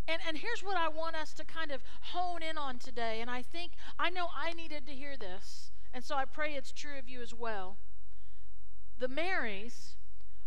And, 0.08 0.22
and 0.28 0.38
here's 0.38 0.64
what 0.64 0.78
I 0.78 0.88
want 0.90 1.16
us 1.16 1.34
to 1.34 1.46
kind 1.46 1.72
of 1.72 1.84
hone 2.02 2.42
in 2.42 2.58
on 2.58 2.80
today. 2.80 3.22
And 3.22 3.30
I 3.30 3.42
think, 3.42 3.74
I 3.98 4.10
know 4.10 4.28
I 4.36 4.54
needed 4.54 4.86
to 4.88 4.94
hear 4.94 5.16
this. 5.18 5.72
And 5.94 6.04
so 6.04 6.16
I 6.16 6.26
pray 6.26 6.54
it's 6.54 6.72
true 6.72 6.98
of 6.98 7.08
you 7.08 7.22
as 7.22 7.34
well. 7.34 7.78
The 8.98 9.08
Marys 9.08 9.96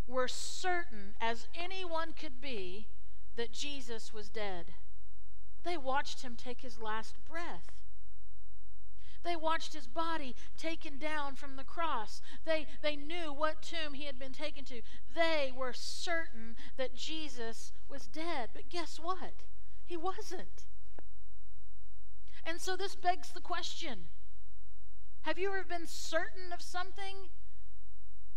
were 0.07 0.29
certain 0.29 1.15
as 1.21 1.49
anyone 1.55 2.13
could 2.13 2.41
be 2.41 2.89
that 3.37 3.53
Jesus 3.53 4.13
was 4.13 4.29
dead. 4.29 4.75
They 5.65 5.77
watched 5.77 6.23
him 6.23 6.37
take 6.37 6.61
his 6.61 6.81
last 6.81 7.17
breath. 7.29 7.73
They 9.25 9.37
watched 9.37 9.73
his 9.73 9.87
body 9.87 10.37
taken 10.59 10.99
down 10.99 11.35
from 11.35 11.57
the 11.57 11.65
cross. 11.65 12.21
They, 12.45 12.67
they 12.83 12.95
knew 12.95 13.33
what 13.33 13.63
tomb 13.63 13.95
he 13.95 14.05
had 14.05 14.19
been 14.19 14.33
taken 14.33 14.65
to. 14.67 14.83
They 15.15 15.51
were 15.57 15.73
certain 15.73 16.57
that 16.77 16.95
Jesus 16.95 17.73
was 17.89 18.07
dead. 18.07 18.51
But 18.53 18.69
guess 18.69 19.01
what? 19.01 19.45
He 19.87 19.97
wasn't. 19.97 20.67
And 22.47 22.61
so 22.61 22.77
this 22.77 22.95
begs 22.95 23.31
the 23.31 23.41
question 23.41 24.09
Have 25.23 25.39
you 25.39 25.49
ever 25.49 25.65
been 25.65 25.87
certain 25.87 26.53
of 26.53 26.61
something 26.61 27.31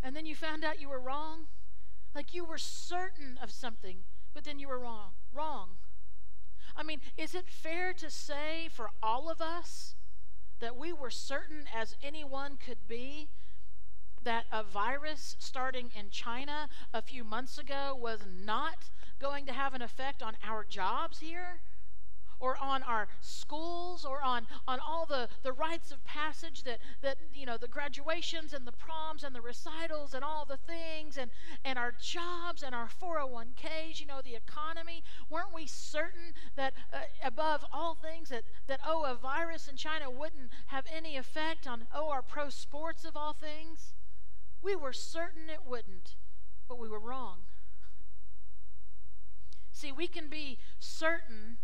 and 0.01 0.15
then 0.15 0.25
you 0.25 0.35
found 0.35 0.63
out 0.63 0.79
you 0.79 0.87
were 0.87 0.99
wrong? 0.99 1.47
Like 2.15 2.33
you 2.33 2.45
were 2.45 2.57
certain 2.57 3.37
of 3.43 3.51
something, 3.51 3.97
but 4.33 4.45
then 4.45 4.57
you 4.57 4.69
were 4.69 4.79
wrong. 4.79 5.11
Wrong. 5.33 5.71
I 6.75 6.83
mean, 6.83 7.01
is 7.17 7.35
it 7.35 7.49
fair 7.49 7.91
to 7.93 8.09
say 8.09 8.69
for 8.71 8.89
all 9.03 9.29
of 9.29 9.41
us 9.41 9.95
that 10.59 10.77
we 10.77 10.91
were 10.91 11.09
certain 11.09 11.65
as 11.73 11.95
anyone 12.03 12.57
could 12.57 12.87
be 12.87 13.29
that 14.23 14.45
a 14.51 14.63
virus 14.63 15.35
starting 15.39 15.89
in 15.97 16.09
China 16.09 16.67
a 16.93 17.01
few 17.01 17.23
months 17.23 17.57
ago 17.57 17.97
was 17.99 18.21
not 18.27 18.89
going 19.19 19.45
to 19.45 19.53
have 19.53 19.73
an 19.73 19.81
effect 19.81 20.21
on 20.21 20.35
our 20.43 20.63
jobs 20.63 21.19
here 21.19 21.61
or 22.39 22.57
on 22.61 22.83
our 22.83 23.07
schools 23.19 24.05
or 24.05 24.21
on, 24.21 24.45
on 24.67 24.79
all 24.79 25.05
the, 25.05 25.27
the 25.43 25.51
rites 25.51 25.91
of 25.91 26.03
passage 26.05 26.63
that, 26.63 26.79
that, 27.01 27.17
you 27.33 27.45
know, 27.45 27.57
the 27.57 27.67
graduations 27.67 28.53
and 28.53 28.65
the 28.65 28.71
proms 28.71 29.23
and 29.23 29.33
the 29.35 29.41
recitals 29.41 30.13
and 30.13 30.23
all 30.23 30.45
the 30.45 30.57
things 30.57 31.17
and, 31.17 31.31
and 31.65 31.79
our 31.79 31.93
jobs 32.01 32.63
and 32.63 32.75
our 32.75 32.87
401ks, 32.87 33.99
you 33.99 34.05
know, 34.05 34.21
the 34.23 34.35
economy. 34.35 35.03
Weren't 35.29 35.53
we 35.53 35.65
certain 35.65 36.33
that 36.55 36.73
uh, 36.93 36.99
above 37.23 37.65
all 37.73 37.95
things 37.95 38.29
that, 38.29 38.43
that, 38.67 38.79
oh, 38.85 39.05
a 39.05 39.15
virus 39.15 39.67
in 39.67 39.75
China 39.75 40.09
wouldn't 40.09 40.49
have 40.67 40.85
any 40.95 41.17
effect 41.17 41.67
on, 41.67 41.87
oh, 41.93 42.09
our 42.09 42.21
pro 42.21 42.49
sports 42.49 43.05
of 43.05 43.17
all 43.17 43.33
things? 43.33 43.93
We 44.61 44.75
were 44.75 44.93
certain 44.93 45.49
it 45.49 45.61
wouldn't, 45.65 46.15
but 46.67 46.79
we 46.79 46.89
were 46.89 46.99
wrong. 46.99 47.39
See, 49.71 49.91
we 49.91 50.07
can 50.07 50.27
be 50.27 50.57
certain 50.79 51.57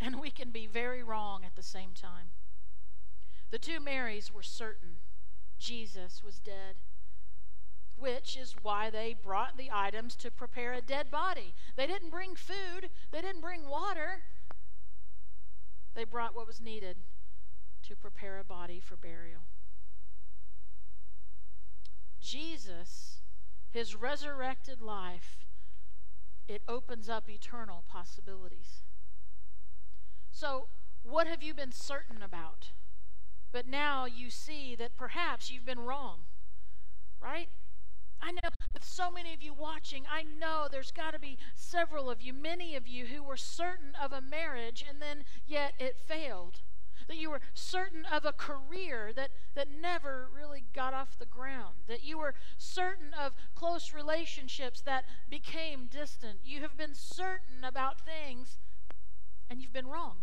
and 0.00 0.20
we 0.20 0.30
can 0.30 0.50
be 0.50 0.66
very 0.66 1.02
wrong 1.02 1.44
at 1.44 1.56
the 1.56 1.62
same 1.62 1.90
time. 1.94 2.30
The 3.50 3.58
two 3.58 3.80
Marys 3.80 4.32
were 4.32 4.42
certain 4.42 4.96
Jesus 5.58 6.22
was 6.22 6.38
dead, 6.38 6.76
which 7.96 8.36
is 8.36 8.54
why 8.62 8.90
they 8.90 9.14
brought 9.20 9.56
the 9.56 9.70
items 9.72 10.14
to 10.16 10.30
prepare 10.30 10.72
a 10.72 10.80
dead 10.80 11.10
body. 11.10 11.54
They 11.76 11.86
didn't 11.86 12.10
bring 12.10 12.36
food, 12.36 12.90
they 13.10 13.20
didn't 13.20 13.40
bring 13.40 13.68
water. 13.68 14.22
They 15.94 16.04
brought 16.04 16.36
what 16.36 16.46
was 16.46 16.60
needed 16.60 16.96
to 17.88 17.96
prepare 17.96 18.38
a 18.38 18.44
body 18.44 18.78
for 18.78 18.94
burial. 18.94 19.42
Jesus, 22.20 23.18
his 23.70 23.96
resurrected 23.96 24.80
life, 24.80 25.46
it 26.46 26.62
opens 26.68 27.08
up 27.08 27.28
eternal 27.28 27.84
possibilities. 27.88 28.82
So, 30.38 30.68
what 31.02 31.26
have 31.26 31.42
you 31.42 31.52
been 31.52 31.72
certain 31.72 32.22
about? 32.22 32.70
But 33.50 33.66
now 33.66 34.04
you 34.04 34.30
see 34.30 34.76
that 34.76 34.94
perhaps 34.94 35.50
you've 35.50 35.66
been 35.66 35.80
wrong, 35.80 36.26
right? 37.20 37.48
I 38.22 38.30
know 38.30 38.48
with 38.72 38.84
so 38.84 39.10
many 39.10 39.34
of 39.34 39.42
you 39.42 39.52
watching, 39.52 40.04
I 40.08 40.22
know 40.22 40.68
there's 40.70 40.92
got 40.92 41.10
to 41.14 41.18
be 41.18 41.38
several 41.56 42.08
of 42.08 42.22
you, 42.22 42.32
many 42.32 42.76
of 42.76 42.86
you, 42.86 43.06
who 43.06 43.24
were 43.24 43.36
certain 43.36 43.96
of 44.00 44.12
a 44.12 44.20
marriage 44.20 44.84
and 44.88 45.02
then 45.02 45.24
yet 45.44 45.72
it 45.80 45.96
failed. 45.96 46.60
That 47.08 47.16
you 47.16 47.30
were 47.30 47.40
certain 47.52 48.04
of 48.04 48.24
a 48.24 48.32
career 48.32 49.12
that, 49.16 49.32
that 49.56 49.66
never 49.68 50.28
really 50.32 50.62
got 50.72 50.94
off 50.94 51.18
the 51.18 51.26
ground. 51.26 51.78
That 51.88 52.04
you 52.04 52.16
were 52.16 52.34
certain 52.58 53.12
of 53.12 53.32
close 53.56 53.92
relationships 53.92 54.82
that 54.82 55.04
became 55.28 55.86
distant. 55.86 56.40
You 56.44 56.60
have 56.60 56.76
been 56.76 56.94
certain 56.94 57.64
about 57.64 58.00
things 58.00 58.58
and 59.50 59.60
you've 59.60 59.72
been 59.72 59.86
wrong. 59.86 60.18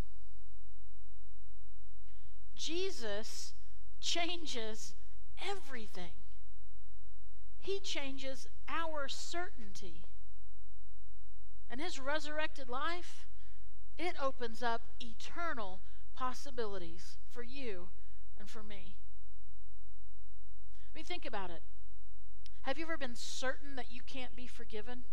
Jesus 2.56 3.54
changes 4.00 4.94
everything. 5.50 6.12
He 7.60 7.80
changes 7.80 8.48
our 8.70 9.08
certainty. 9.08 10.04
And 11.70 11.82
his 11.82 12.00
resurrected 12.00 12.70
life, 12.70 13.26
it 13.98 14.16
opens 14.22 14.62
up 14.62 14.82
eternal 15.00 15.82
possibilities 16.16 17.18
for 17.32 17.44
you 17.44 17.90
and 18.40 18.50
for 18.50 18.64
me. 18.64 18.96
I 20.94 20.98
mean, 20.98 21.06
think 21.06 21.26
about 21.26 21.50
it. 21.50 21.62
Have 22.62 22.78
you 22.78 22.86
ever 22.86 22.98
been 22.98 23.16
certain 23.16 23.76
that 23.76 23.92
you 23.92 24.02
can't 24.06 24.36
be 24.36 24.48
forgiven? 24.48 25.04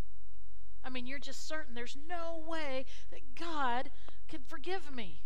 I 0.85 0.91
mean, 0.91 1.07
you're 1.07 1.19
just 1.19 1.47
certain 1.47 1.75
there's 1.75 1.97
no 2.09 2.43
way 2.47 2.85
that 3.11 3.35
God 3.35 3.91
can 4.29 4.41
forgive 4.47 4.95
me. 4.95 5.23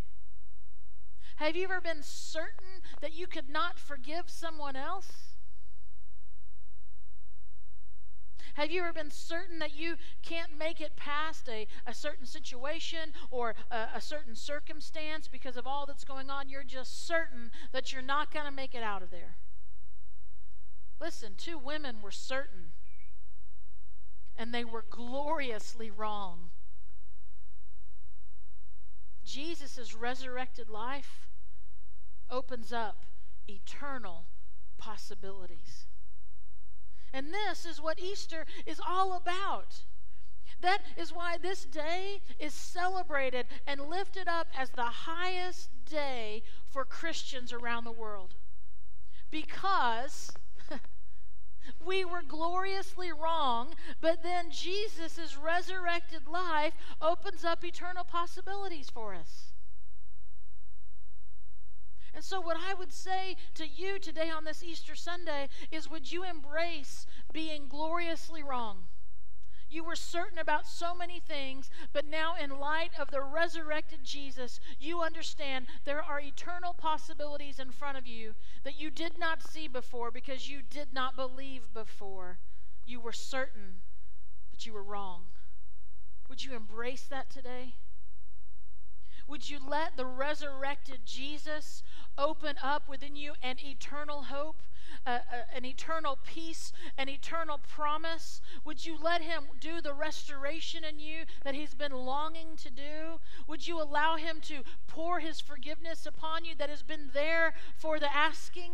Have 1.37 1.55
you 1.55 1.65
ever 1.65 1.81
been 1.81 2.03
certain 2.03 2.83
that 3.01 3.13
you 3.13 3.27
could 3.27 3.49
not 3.49 3.79
forgive 3.79 4.31
someone 4.31 4.75
else? 4.77 5.37
Have 8.55 8.71
you 8.71 8.81
ever 8.81 8.93
been 8.95 9.11
certain 9.11 9.59
that 9.59 9.75
you 9.75 9.97
can't 10.23 10.57
make 10.59 10.81
it 10.81 10.97
past 10.97 11.47
a, 11.47 11.67
a 11.87 11.93
certain 11.93 12.25
situation 12.25 13.13
or 13.31 13.55
a, 13.71 13.89
a 13.97 14.01
certain 14.01 14.35
circumstance 14.35 15.29
because 15.29 15.59
of 15.59 15.67
all 15.67 15.85
that's 15.85 16.05
going 16.05 16.31
on? 16.31 16.49
You're 16.49 16.65
just 16.65 17.07
certain 17.07 17.51
that 17.73 17.93
you're 17.93 18.01
not 18.01 18.33
going 18.33 18.47
to 18.47 18.51
make 18.51 18.75
it 18.75 18.83
out 18.83 19.03
of 19.03 19.11
there. 19.11 19.37
Listen, 20.99 21.35
two 21.37 21.59
women 21.59 21.97
were 22.01 22.11
certain, 22.11 22.73
and 24.39 24.53
they 24.53 24.65
were 24.65 24.85
gloriously 24.91 25.91
wrong. 25.91 26.51
Jesus' 29.25 29.95
resurrected 29.95 30.71
life 30.71 31.29
opens 32.31 32.73
up 32.73 33.05
eternal 33.49 34.25
possibilities. 34.79 35.87
And 37.13 37.33
this 37.33 37.65
is 37.65 37.81
what 37.81 37.99
Easter 37.99 38.47
is 38.67 38.81
all 38.87 39.17
about. 39.17 39.83
That 40.61 40.83
is 40.97 41.13
why 41.13 41.37
this 41.39 41.65
day 41.65 42.21
is 42.39 42.55
celebrated 42.55 43.47
and 43.67 43.81
lifted 43.81 44.29
up 44.29 44.49
as 44.57 44.71
the 44.71 44.85
highest 44.85 45.71
day 45.85 46.43
for 46.67 46.85
Christians 46.85 47.53
around 47.53 47.85
the 47.85 47.93
world. 47.93 48.35
Because 49.31 50.31
we 51.85 52.05
were 52.05 52.23
gloriously 52.23 53.13
wrong, 53.13 53.75
but 54.01 54.23
then 54.23 54.51
Jesus' 54.51 55.37
resurrected 55.37 56.27
life 56.27 56.75
opens 57.01 57.45
up 57.45 57.65
eternal 57.65 58.05
possibilities 58.05 58.91
for 58.91 59.15
us. 59.15 59.53
And 62.15 62.25
so, 62.25 62.41
what 62.41 62.57
I 62.57 62.73
would 62.73 62.93
say 62.93 63.37
to 63.55 63.67
you 63.67 63.99
today 63.99 64.31
on 64.31 64.45
this 64.45 64.63
Easter 64.63 64.95
Sunday 64.95 65.49
is 65.71 65.91
would 65.91 66.11
you 66.11 66.25
embrace 66.25 67.07
being 67.31 67.69
gloriously 67.69 68.43
wrong? 68.43 68.85
You 69.77 69.85
were 69.85 69.95
certain 69.95 70.39
about 70.39 70.67
so 70.67 70.95
many 70.95 71.21
things, 71.21 71.69
but 71.93 72.07
now, 72.07 72.35
in 72.35 72.59
light 72.59 72.93
of 72.99 73.11
the 73.11 73.21
resurrected 73.21 74.05
Jesus, 74.05 74.59
you 74.81 75.03
understand 75.03 75.67
there 75.85 76.03
are 76.03 76.19
eternal 76.19 76.73
possibilities 76.73 77.59
in 77.59 77.73
front 77.73 77.99
of 77.99 78.07
you 78.07 78.37
that 78.65 78.81
you 78.81 78.91
did 78.91 79.19
not 79.19 79.43
see 79.43 79.69
before 79.69 80.11
because 80.11 80.49
you 80.49 80.63
did 80.63 80.95
not 80.95 81.15
believe 81.15 81.75
before. 81.75 82.39
You 82.87 83.01
were 83.01 83.13
certain, 83.13 83.83
but 84.51 84.65
you 84.65 84.73
were 84.73 84.83
wrong. 84.83 85.25
Would 86.31 86.43
you 86.43 86.57
embrace 86.57 87.03
that 87.11 87.29
today? 87.29 87.75
Would 89.29 89.51
you 89.51 89.59
let 89.59 89.97
the 89.97 90.07
resurrected 90.07 91.01
Jesus 91.05 91.83
open 92.17 92.57
up 92.63 92.89
within 92.89 93.17
you 93.17 93.35
an 93.43 93.57
eternal 93.63 94.25
hope, 94.25 94.63
uh, 95.05 95.19
uh, 95.31 95.43
an 95.55 95.65
eternal 95.65 96.19
peace, 96.25 96.73
an 96.97 97.09
eternal 97.09 97.59
promise? 97.59 98.41
Would 98.65 98.87
you 98.87 98.97
let 98.97 99.23
Him 99.23 99.45
do 99.61 99.81
the 99.81 99.93
restoration 99.93 100.85
in 100.85 101.01
you 101.01 101.25
that 101.43 101.55
He's 101.55 101.75
been 101.75 101.93
longing 101.93 102.57
to 102.59 102.71
do? 102.71 103.21
Would 103.49 103.67
you 103.67 103.83
allow 103.83 104.17
Him 104.17 104.41
to 104.43 104.63
pour 104.87 105.19
His 105.19 105.41
forgiveness 105.41 106.07
upon 106.07 106.45
you 106.45 106.55
that 106.57 106.71
has 106.71 106.83
been 106.83 107.11
there 107.13 107.55
for 107.77 107.99
the 107.99 108.15
asking? 108.15 108.73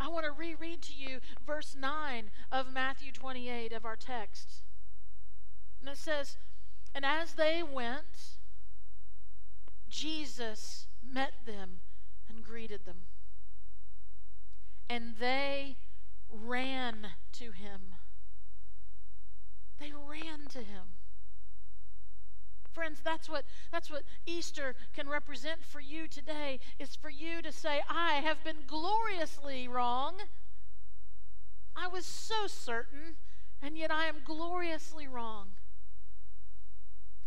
I 0.00 0.08
want 0.08 0.26
to 0.26 0.32
reread 0.32 0.82
to 0.82 0.94
you 0.94 1.18
verse 1.44 1.74
9 1.78 2.30
of 2.52 2.72
Matthew 2.72 3.10
28 3.10 3.72
of 3.72 3.84
our 3.84 3.96
text. 3.96 4.62
And 5.80 5.90
it 5.90 5.96
says, 5.96 6.36
And 6.94 7.04
as 7.04 7.34
they 7.34 7.62
went, 7.62 8.36
Jesus 9.88 10.86
met 11.02 11.32
them 11.46 11.80
and 12.28 12.44
greeted 12.44 12.84
them. 12.84 13.02
And 14.90 15.14
they 15.18 15.76
ran 16.30 17.08
to 17.32 17.52
him. 17.52 17.94
They 19.78 19.92
ran 19.92 20.46
to 20.50 20.58
him. 20.58 20.96
Friends, 22.72 23.00
that's 23.02 23.28
what, 23.28 23.44
that's 23.72 23.90
what 23.90 24.02
Easter 24.26 24.74
can 24.94 25.08
represent 25.08 25.64
for 25.64 25.80
you 25.80 26.06
today, 26.06 26.60
is 26.78 26.94
for 26.94 27.10
you 27.10 27.42
to 27.42 27.50
say, 27.50 27.80
I 27.88 28.14
have 28.14 28.44
been 28.44 28.64
gloriously 28.66 29.66
wrong. 29.66 30.14
I 31.74 31.88
was 31.88 32.06
so 32.06 32.46
certain, 32.46 33.16
and 33.62 33.76
yet 33.76 33.90
I 33.90 34.04
am 34.06 34.16
gloriously 34.24 35.08
wrong 35.08 35.48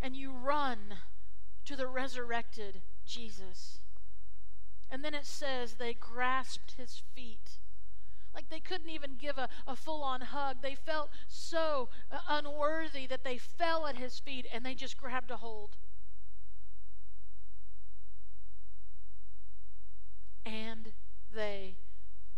and 0.02 0.16
you 0.16 0.32
run 0.32 0.78
to 1.66 1.76
the 1.76 1.88
resurrected 1.88 2.82
Jesus. 3.06 3.80
And 4.90 5.04
then 5.04 5.14
it 5.14 5.26
says 5.26 5.76
they 5.76 5.94
grasped 5.94 6.74
his 6.78 7.02
feet. 7.14 7.60
Like 8.34 8.50
they 8.50 8.60
couldn't 8.60 8.90
even 8.90 9.12
give 9.20 9.38
a, 9.38 9.48
a 9.68 9.76
full 9.76 10.04
on 10.04 10.22
hug. 10.22 10.58
They 10.62 10.76
felt 10.76 11.10
so 11.28 11.90
uh, 12.12 12.20
unworthy 12.30 13.08
that 13.08 13.24
they 13.24 13.38
fell 13.38 13.88
at 13.88 13.98
his 13.98 14.20
feet 14.20 14.48
and 14.54 14.66
they 14.66 14.74
just 14.74 14.98
grabbed 14.98 15.32
a 15.32 15.38
hold. 15.38 15.78
And 20.46 20.94
they 21.34 21.76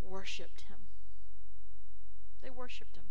worshiped 0.02 0.62
him. 0.62 0.78
They 2.42 2.50
worshiped 2.50 2.98
him. 2.98 3.06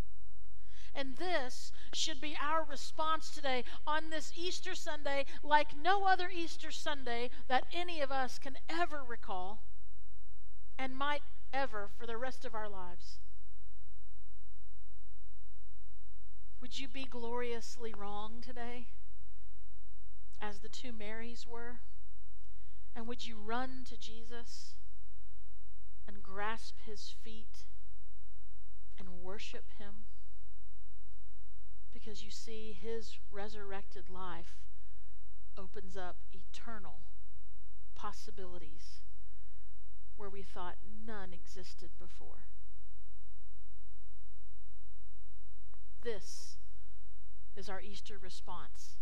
And 0.95 1.17
this 1.17 1.73
should 1.93 2.21
be 2.21 2.37
our 2.41 2.65
response 2.65 3.31
today 3.31 3.65
on 3.87 4.11
this 4.11 4.33
Easter 4.37 4.75
Sunday, 4.75 5.25
like 5.43 5.77
no 5.77 6.05
other 6.05 6.29
Easter 6.29 6.71
Sunday 6.71 7.31
that 7.49 7.65
any 7.73 8.01
of 8.01 8.13
us 8.13 8.39
can 8.39 8.59
ever 8.69 9.03
recall 9.07 9.63
and 10.79 10.97
might 10.97 11.23
ever 11.53 11.89
for 11.99 12.07
the 12.07 12.17
rest 12.17 12.45
of 12.45 12.55
our 12.55 12.69
lives. 12.69 13.19
Would 16.61 16.79
you 16.79 16.89
be 16.89 17.05
gloriously 17.05 17.93
wrong 17.93 18.41
today, 18.41 18.87
as 20.41 20.61
the 20.61 20.69
two 20.69 20.93
Marys 20.93 21.47
were? 21.47 21.81
And 22.95 23.07
would 23.09 23.27
you 23.27 23.37
run 23.37 23.85
to 23.89 23.97
Jesus 23.97 24.75
and 26.07 26.23
grasp 26.23 26.77
his 26.85 27.15
feet 27.23 27.65
and 28.99 29.09
worship 29.23 29.65
him? 29.79 30.05
Because 31.93 32.25
you 32.25 32.31
see, 32.31 32.77
his 32.81 33.19
resurrected 33.31 34.09
life 34.11 34.57
opens 35.59 35.97
up 35.97 36.17
eternal 36.33 37.01
possibilities 37.95 39.01
where 40.17 40.31
we 40.31 40.43
thought 40.43 40.77
none 41.07 41.33
existed 41.33 41.91
before. 41.99 42.47
This 46.03 46.57
is 47.57 47.69
our 47.69 47.81
Easter 47.81 48.19
response 48.21 48.97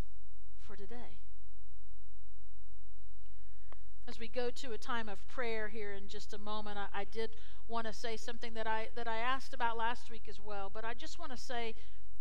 for 0.61 0.77
today. 0.77 1.19
As 4.07 4.19
we 4.19 4.29
go 4.29 4.51
to 4.51 4.73
a 4.73 4.79
time 4.79 5.09
of 5.09 5.27
prayer 5.29 5.69
here 5.69 5.93
in 5.93 6.09
just 6.09 6.35
a 6.35 6.39
moment, 6.39 6.79
I, 6.79 7.01
I 7.01 7.05
did 7.05 7.31
want 7.69 7.87
to 7.87 7.93
say 7.93 8.17
something 8.17 8.55
that 8.55 8.67
I 8.67 8.89
that 8.97 9.07
I 9.07 9.19
asked 9.19 9.55
about 9.55 9.77
last 9.77 10.11
week 10.11 10.27
as 10.29 10.41
well. 10.41 10.71
But 10.73 10.85
I 10.85 10.95
just 10.95 11.19
want 11.19 11.31
to 11.31 11.39
say 11.39 11.75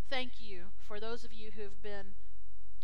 thank 0.09 0.41
you 0.41 0.63
for 0.87 0.99
those 0.99 1.23
of 1.23 1.31
you 1.31 1.51
who 1.55 1.61
have 1.61 1.81
been 1.83 2.13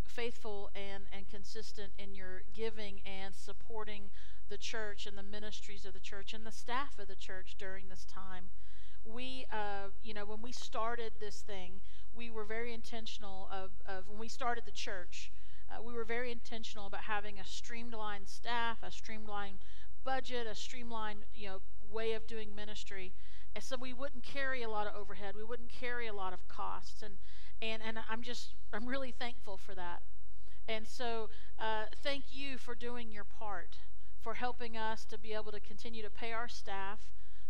faithful 0.05 0.69
and, 0.75 1.03
and 1.11 1.27
consistent 1.27 1.91
in 1.97 2.13
your 2.13 2.43
giving 2.53 3.01
and 3.05 3.33
supporting 3.33 4.03
the 4.49 4.57
church 4.57 5.07
and 5.07 5.17
the 5.17 5.23
ministries 5.23 5.85
of 5.85 5.93
the 5.93 5.99
church 5.99 6.33
and 6.33 6.45
the 6.45 6.51
staff 6.51 6.99
of 6.99 7.07
the 7.07 7.15
church 7.15 7.55
during 7.57 7.89
this 7.89 8.05
time. 8.05 8.45
We, 9.03 9.45
uh, 9.51 9.89
you 10.03 10.13
know, 10.13 10.25
when 10.25 10.41
we 10.41 10.51
started 10.51 11.13
this 11.19 11.41
thing, 11.41 11.81
we 12.15 12.29
were 12.29 12.43
very 12.43 12.73
intentional 12.73 13.49
of, 13.51 13.71
of 13.88 14.07
when 14.07 14.19
we 14.19 14.27
started 14.27 14.65
the 14.65 14.71
church, 14.71 15.31
uh, 15.69 15.81
we 15.81 15.93
were 15.93 16.05
very 16.05 16.31
intentional 16.31 16.85
about 16.85 17.01
having 17.01 17.39
a 17.39 17.45
streamlined 17.45 18.29
staff, 18.29 18.77
a 18.83 18.91
streamlined 18.91 19.57
budget, 20.03 20.45
a 20.47 20.53
streamlined, 20.53 21.19
you 21.33 21.47
know, 21.47 21.57
way 21.91 22.13
of 22.13 22.27
doing 22.27 22.53
ministry. 22.55 23.13
And 23.56 23.63
so 23.63 23.78
we 23.80 23.94
wouldn't 23.94 24.24
carry 24.24 24.63
a 24.63 24.70
lot 24.70 24.86
of 24.86 24.96
overhead. 24.96 25.36
We 25.36 25.44
wouldn't 25.44 25.70
carry 25.70 26.08
a 26.08 26.13
lot 26.13 26.34
of 26.34 26.48
costs. 26.48 27.02
And, 27.02 27.15
and, 27.62 27.82
and 27.82 27.98
I'm 28.10 28.22
just, 28.22 28.54
I'm 28.74 28.86
really 28.86 29.12
thankful 29.12 29.58
for 29.58 29.74
that. 29.76 30.02
And 30.68 30.86
so 30.88 31.30
uh, 31.60 31.86
thank 32.04 32.26
you 32.32 32.58
for 32.58 32.76
doing 32.76 33.12
your 33.12 33.24
part 33.24 33.78
for 34.22 34.34
helping 34.34 34.76
us 34.76 35.06
to 35.06 35.18
be 35.18 35.34
able 35.34 35.52
to 35.52 35.60
continue 35.60 36.02
to 36.02 36.10
pay 36.10 36.34
our 36.34 36.48
staff 36.48 37.00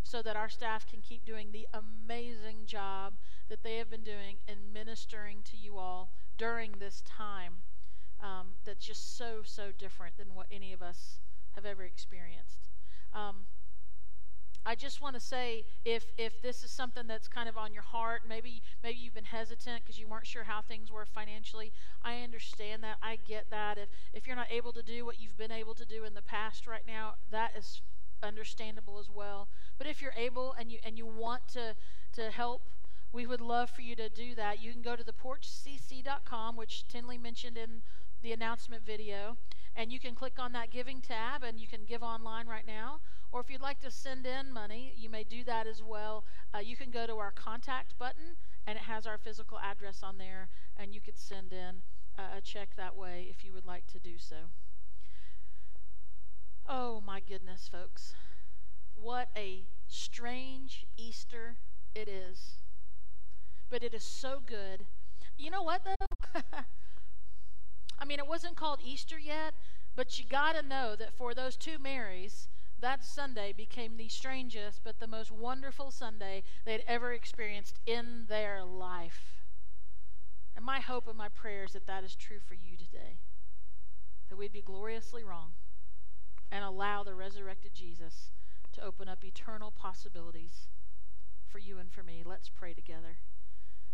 so 0.04 0.22
that 0.22 0.36
our 0.36 0.50
staff 0.50 0.86
can 0.86 1.02
keep 1.02 1.26
doing 1.26 1.48
the 1.52 1.68
amazing 1.74 2.66
job 2.66 3.14
that 3.50 3.64
they 3.64 3.78
have 3.78 3.90
been 3.90 4.04
doing 4.04 4.36
in 4.48 4.58
ministering 4.74 5.38
to 5.46 5.58
you 5.58 5.78
all 5.78 6.12
during 6.38 6.74
this 6.74 7.02
time 7.06 7.54
um, 8.22 8.48
that's 8.66 8.86
just 8.86 9.18
so, 9.18 9.42
so 9.44 9.72
different 9.78 10.18
than 10.18 10.36
what 10.36 10.48
any 10.52 10.74
of 10.74 10.82
us 10.82 11.20
have 11.54 11.66
ever 11.66 11.84
experienced. 11.84 12.70
Um, 13.14 13.46
I 14.66 14.74
just 14.74 15.00
want 15.00 15.16
to 15.16 15.20
say 15.20 15.64
if 15.86 16.06
if 16.18 16.42
this 16.42 16.64
is 16.64 16.72
something 16.72 17.06
that's 17.08 17.28
kind 17.28 17.48
of 17.48 17.56
on 17.58 17.72
your 17.72 17.84
heart, 17.84 18.24
maybe 18.28 18.64
maybe 18.84 18.98
you've 18.98 19.14
been 19.14 19.26
hesitant 19.26 19.84
because 19.84 20.00
you 20.00 20.08
weren't 20.08 20.26
sure 20.26 20.44
how 20.44 20.62
things 20.62 20.92
were 20.92 21.06
financially. 21.06 21.72
I 22.04 22.22
understand 22.22 22.84
that. 22.84 22.98
I 23.02 23.20
get 23.28 23.50
that. 23.52 23.78
If 23.78 23.90
if 24.14 24.26
you're 24.26 24.36
not 24.36 24.52
able 24.52 24.74
to 24.74 24.82
do 24.82 25.06
what 25.06 25.20
you've 25.20 25.38
been 25.38 25.52
able 25.52 25.76
to 25.76 25.86
do 25.86 26.04
in 26.04 26.16
the 26.16 26.22
past 26.22 26.66
right 26.66 26.86
now, 26.88 27.14
that 27.30 27.52
is 27.56 27.82
understandable 28.24 28.98
as 28.98 29.10
well. 29.10 29.48
But 29.78 29.88
if 29.88 30.02
you're 30.02 30.14
able 30.18 30.56
and 30.58 30.72
you 30.72 30.80
and 30.84 30.98
you 30.98 31.06
want 31.06 31.48
to 31.50 31.76
to 32.14 32.32
help, 32.32 32.64
we 33.14 33.28
would 33.28 33.42
love 33.42 33.70
for 33.70 33.82
you 33.82 33.96
to 33.96 34.10
do 34.10 34.34
that. 34.36 34.62
You 34.62 34.72
can 34.72 34.82
go 34.82 34.96
to 34.96 35.04
theporchcc.com, 35.04 36.56
which 36.56 36.88
Tinley 36.88 37.18
mentioned 37.18 37.58
in 37.58 37.82
the 38.26 38.34
announcement 38.34 38.84
video, 38.84 39.38
and 39.76 39.94
you 39.94 40.00
can 40.00 40.16
click 40.16 40.40
on 40.40 40.52
that 40.52 40.72
giving 40.72 41.00
tab 41.00 41.44
and 41.44 41.60
you 41.60 41.68
can 41.68 41.86
give 41.86 42.02
online 42.02 42.48
right 42.48 42.66
now. 42.66 43.00
Or 43.32 43.40
if 43.40 43.52
you'd 43.52 43.62
like 43.62 43.80
to 43.82 43.92
send 43.92 44.26
in 44.26 44.52
money, 44.52 44.94
you 44.98 45.12
may 45.12 45.24
do 45.24 45.44
that 45.44 45.68
as 45.68 45.84
well. 45.84 46.24
Uh, 46.54 46.58
you 46.58 46.76
can 46.76 46.90
go 46.90 47.06
to 47.06 47.18
our 47.18 47.30
contact 47.30 47.96
button, 48.00 48.36
and 48.66 48.78
it 48.78 48.84
has 48.86 49.06
our 49.06 49.20
physical 49.20 49.60
address 49.60 50.02
on 50.02 50.18
there, 50.18 50.48
and 50.76 50.92
you 50.92 51.02
could 51.02 51.20
send 51.20 51.54
in 51.54 51.84
uh, 52.18 52.38
a 52.38 52.42
check 52.42 52.70
that 52.76 52.96
way 52.96 53.28
if 53.30 53.46
you 53.46 53.54
would 53.54 53.66
like 53.66 53.86
to 53.88 54.00
do 54.00 54.18
so. 54.18 54.38
Oh 56.68 57.04
my 57.06 57.20
goodness, 57.20 57.70
folks. 57.72 58.16
What 58.96 59.30
a 59.38 59.66
strange 59.88 60.88
Easter 60.98 61.58
it 61.94 62.08
is. 62.08 62.56
But 63.70 63.84
it 63.84 63.94
is 63.94 64.04
so 64.04 64.42
good. 64.44 64.88
You 65.38 65.52
know 65.52 65.62
what, 65.62 65.84
though? 65.84 66.42
I 68.00 68.06
mean, 68.06 68.20
it 68.20 68.28
wasn't 68.28 68.56
called 68.56 68.80
Easter 68.84 69.18
yet, 69.18 69.54
but 69.96 70.20
you 70.20 70.26
got 70.26 70.56
to 70.56 70.62
know 70.62 70.96
that 70.96 71.14
for 71.14 71.34
those 71.34 71.56
two 71.56 71.80
Marys, 71.80 72.48
that 72.80 73.04
Sunday 73.04 73.54
became 73.54 73.98
the 73.98 74.10
strangest 74.10 74.82
but 74.84 75.00
the 75.00 75.08
most 75.08 75.32
wonderful 75.32 75.92
Sunday 75.92 76.44
they'd 76.66 76.84
ever 76.88 77.14
experienced 77.14 77.80
in 77.86 78.26
their 78.28 78.64
life. 78.64 79.44
And 80.56 80.66
my 80.66 80.80
hope 80.80 81.08
and 81.08 81.18
my 81.18 81.30
prayer 81.30 81.64
is 81.64 81.74
that 81.74 81.88
that 81.88 82.04
is 82.04 82.16
true 82.16 82.40
for 82.40 82.54
you 82.54 82.78
today. 82.78 83.20
That 84.30 84.38
we'd 84.38 84.54
be 84.54 84.62
gloriously 84.62 85.24
wrong 85.24 85.52
and 86.52 86.64
allow 86.64 87.04
the 87.04 87.14
resurrected 87.14 87.74
Jesus 87.74 88.32
to 88.74 88.84
open 88.84 89.08
up 89.08 89.24
eternal 89.24 89.72
possibilities 89.72 90.68
for 91.48 91.60
you 91.60 91.78
and 91.78 91.92
for 91.92 92.04
me. 92.04 92.24
Let's 92.26 92.50
pray 92.50 92.74
together. 92.74 93.18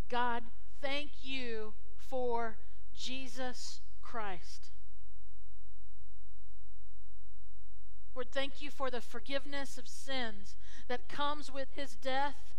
God, 0.09 0.43
thank 0.81 1.11
you 1.23 1.73
for 1.97 2.57
Jesus 2.93 3.81
Christ. 4.11 4.71
Lord, 8.13 8.27
thank 8.29 8.61
you 8.61 8.69
for 8.69 8.91
the 8.91 8.99
forgiveness 8.99 9.77
of 9.77 9.87
sins 9.87 10.57
that 10.89 11.07
comes 11.07 11.49
with 11.49 11.69
his 11.75 11.95
death 11.95 12.53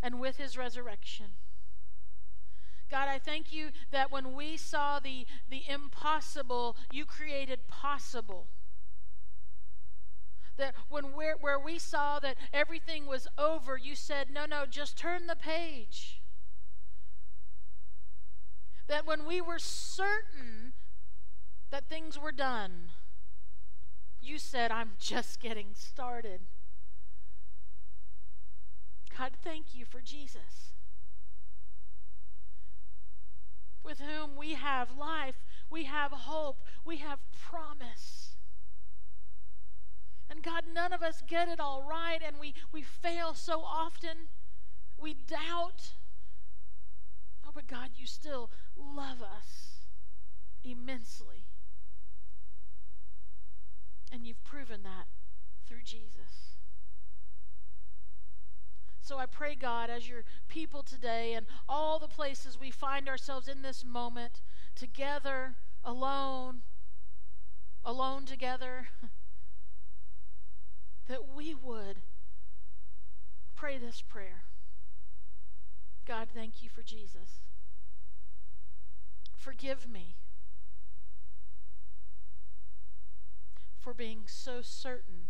and 0.00 0.20
with 0.20 0.36
his 0.36 0.56
resurrection. 0.56 1.26
God, 2.88 3.08
I 3.08 3.18
thank 3.18 3.52
you 3.52 3.70
that 3.90 4.12
when 4.12 4.32
we 4.34 4.56
saw 4.56 5.00
the, 5.00 5.26
the 5.50 5.62
impossible, 5.68 6.76
you 6.92 7.04
created 7.04 7.66
possible. 7.66 8.46
That 10.56 10.74
when 10.88 11.14
we're, 11.16 11.36
where 11.40 11.58
we 11.58 11.80
saw 11.80 12.20
that 12.20 12.36
everything 12.52 13.06
was 13.06 13.26
over, 13.36 13.76
you 13.76 13.96
said, 13.96 14.28
no, 14.32 14.46
no, 14.46 14.66
just 14.70 14.96
turn 14.96 15.26
the 15.26 15.34
page. 15.34 16.22
That 18.86 19.04
when 19.04 19.26
we 19.26 19.40
were 19.40 19.58
certain 19.58 20.74
that 21.70 21.88
things 21.88 22.18
were 22.18 22.32
done, 22.32 22.90
you 24.20 24.38
said, 24.38 24.70
I'm 24.70 24.92
just 24.98 25.40
getting 25.40 25.68
started. 25.74 26.40
God, 29.16 29.32
thank 29.42 29.74
you 29.74 29.84
for 29.84 30.00
Jesus, 30.00 30.72
with 33.82 34.00
whom 34.00 34.36
we 34.36 34.54
have 34.54 34.96
life, 34.96 35.44
we 35.70 35.84
have 35.84 36.12
hope, 36.12 36.62
we 36.84 36.98
have 36.98 37.20
promise. 37.32 38.34
And 40.28 40.42
God, 40.42 40.64
none 40.72 40.92
of 40.92 41.02
us 41.02 41.22
get 41.26 41.48
it 41.48 41.60
all 41.60 41.84
right, 41.88 42.18
and 42.24 42.36
we, 42.40 42.52
we 42.72 42.82
fail 42.82 43.32
so 43.32 43.60
often. 43.60 44.28
We 44.98 45.14
doubt. 45.14 45.92
Oh, 47.46 47.50
but 47.54 47.68
God, 47.68 47.90
you 47.96 48.06
still 48.06 48.50
love 48.76 49.22
us 49.22 49.86
immensely. 50.64 51.45
And 54.12 54.26
you've 54.26 54.42
proven 54.44 54.82
that 54.84 55.06
through 55.66 55.82
Jesus. 55.84 56.56
So 59.00 59.18
I 59.18 59.26
pray, 59.26 59.54
God, 59.54 59.88
as 59.88 60.08
your 60.08 60.24
people 60.48 60.82
today 60.82 61.34
and 61.34 61.46
all 61.68 61.98
the 61.98 62.08
places 62.08 62.58
we 62.58 62.72
find 62.72 63.08
ourselves 63.08 63.46
in 63.46 63.62
this 63.62 63.84
moment, 63.84 64.40
together, 64.74 65.54
alone, 65.84 66.62
alone 67.84 68.24
together, 68.24 68.88
that 71.08 71.20
we 71.36 71.54
would 71.54 71.98
pray 73.54 73.78
this 73.78 74.02
prayer. 74.02 74.42
God, 76.04 76.26
thank 76.34 76.62
you 76.62 76.68
for 76.68 76.82
Jesus. 76.82 77.42
Forgive 79.36 79.88
me 79.88 80.16
for 83.86 83.94
being 83.94 84.22
so 84.26 84.60
certain 84.62 85.28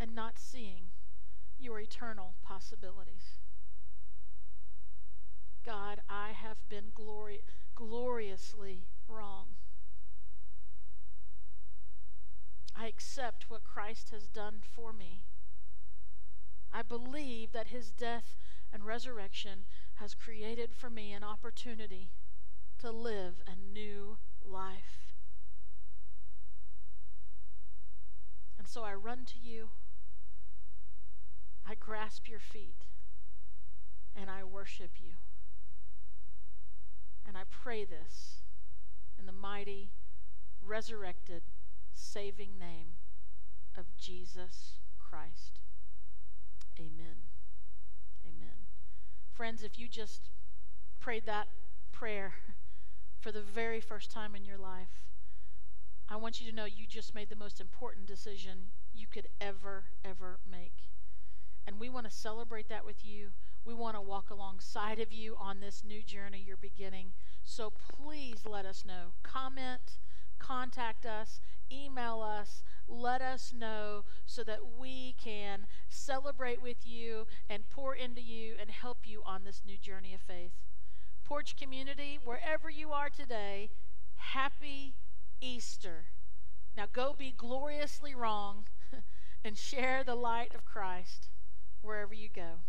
and 0.00 0.12
not 0.12 0.40
seeing 0.40 0.86
your 1.56 1.78
eternal 1.78 2.34
possibilities. 2.42 3.38
God, 5.64 6.00
I 6.10 6.30
have 6.32 6.68
been 6.68 6.86
glori- 6.92 7.42
gloriously 7.76 8.88
wrong. 9.06 9.50
I 12.76 12.88
accept 12.88 13.48
what 13.48 13.62
Christ 13.62 14.10
has 14.10 14.26
done 14.26 14.62
for 14.64 14.92
me. 14.92 15.22
I 16.72 16.82
believe 16.82 17.52
that 17.52 17.68
his 17.68 17.92
death 17.92 18.34
and 18.72 18.84
resurrection 18.84 19.60
has 20.00 20.12
created 20.12 20.74
for 20.74 20.90
me 20.90 21.12
an 21.12 21.22
opportunity 21.22 22.10
to 22.80 22.90
live 22.90 23.44
a 23.46 23.54
new 23.54 24.16
life. 24.46 25.12
And 28.58 28.68
so 28.68 28.84
I 28.84 28.94
run 28.94 29.24
to 29.26 29.38
you, 29.42 29.70
I 31.68 31.74
grasp 31.74 32.28
your 32.28 32.38
feet, 32.38 32.86
and 34.14 34.30
I 34.30 34.44
worship 34.44 34.92
you. 35.02 35.12
And 37.26 37.36
I 37.36 37.42
pray 37.50 37.84
this 37.84 38.42
in 39.18 39.26
the 39.26 39.32
mighty, 39.32 39.90
resurrected, 40.64 41.42
saving 41.94 42.58
name 42.58 42.94
of 43.76 43.86
Jesus 43.96 44.78
Christ. 44.98 45.60
Amen. 46.78 47.28
Amen. 48.24 48.66
Friends, 49.32 49.62
if 49.62 49.78
you 49.78 49.88
just 49.88 50.30
prayed 51.00 51.26
that 51.26 51.48
prayer 51.90 52.34
for 53.22 53.30
the 53.30 53.40
very 53.40 53.80
first 53.80 54.10
time 54.10 54.34
in 54.34 54.44
your 54.44 54.58
life, 54.58 55.06
I 56.08 56.16
want 56.16 56.40
you 56.40 56.50
to 56.50 56.54
know 56.54 56.64
you 56.64 56.86
just 56.88 57.14
made 57.14 57.30
the 57.30 57.36
most 57.36 57.60
important 57.60 58.06
decision 58.06 58.72
you 58.92 59.06
could 59.06 59.28
ever, 59.40 59.84
ever 60.04 60.40
make. 60.50 60.90
And 61.64 61.78
we 61.78 61.88
want 61.88 62.06
to 62.06 62.12
celebrate 62.12 62.68
that 62.68 62.84
with 62.84 63.04
you. 63.04 63.28
We 63.64 63.74
want 63.74 63.94
to 63.94 64.00
walk 64.00 64.30
alongside 64.30 64.98
of 64.98 65.12
you 65.12 65.36
on 65.38 65.60
this 65.60 65.84
new 65.86 66.02
journey 66.02 66.42
you're 66.44 66.56
beginning. 66.56 67.12
So 67.44 67.70
please 67.70 68.40
let 68.44 68.66
us 68.66 68.84
know. 68.84 69.12
Comment, 69.22 69.98
contact 70.40 71.06
us, 71.06 71.40
email 71.70 72.20
us, 72.20 72.64
let 72.88 73.22
us 73.22 73.54
know 73.56 74.02
so 74.26 74.42
that 74.42 74.58
we 74.76 75.14
can 75.22 75.66
celebrate 75.88 76.60
with 76.60 76.84
you 76.84 77.28
and 77.48 77.70
pour 77.70 77.94
into 77.94 78.20
you 78.20 78.54
and 78.60 78.70
help 78.70 78.98
you 79.04 79.22
on 79.24 79.44
this 79.44 79.62
new 79.64 79.78
journey 79.78 80.12
of 80.12 80.20
faith. 80.20 80.71
Porch 81.32 81.56
community, 81.56 82.18
wherever 82.22 82.68
you 82.68 82.92
are 82.92 83.08
today, 83.08 83.70
happy 84.16 84.92
Easter. 85.40 86.04
Now 86.76 86.84
go 86.92 87.14
be 87.18 87.32
gloriously 87.34 88.14
wrong 88.14 88.66
and 89.42 89.56
share 89.56 90.04
the 90.04 90.14
light 90.14 90.54
of 90.54 90.66
Christ 90.66 91.28
wherever 91.80 92.12
you 92.12 92.28
go. 92.28 92.60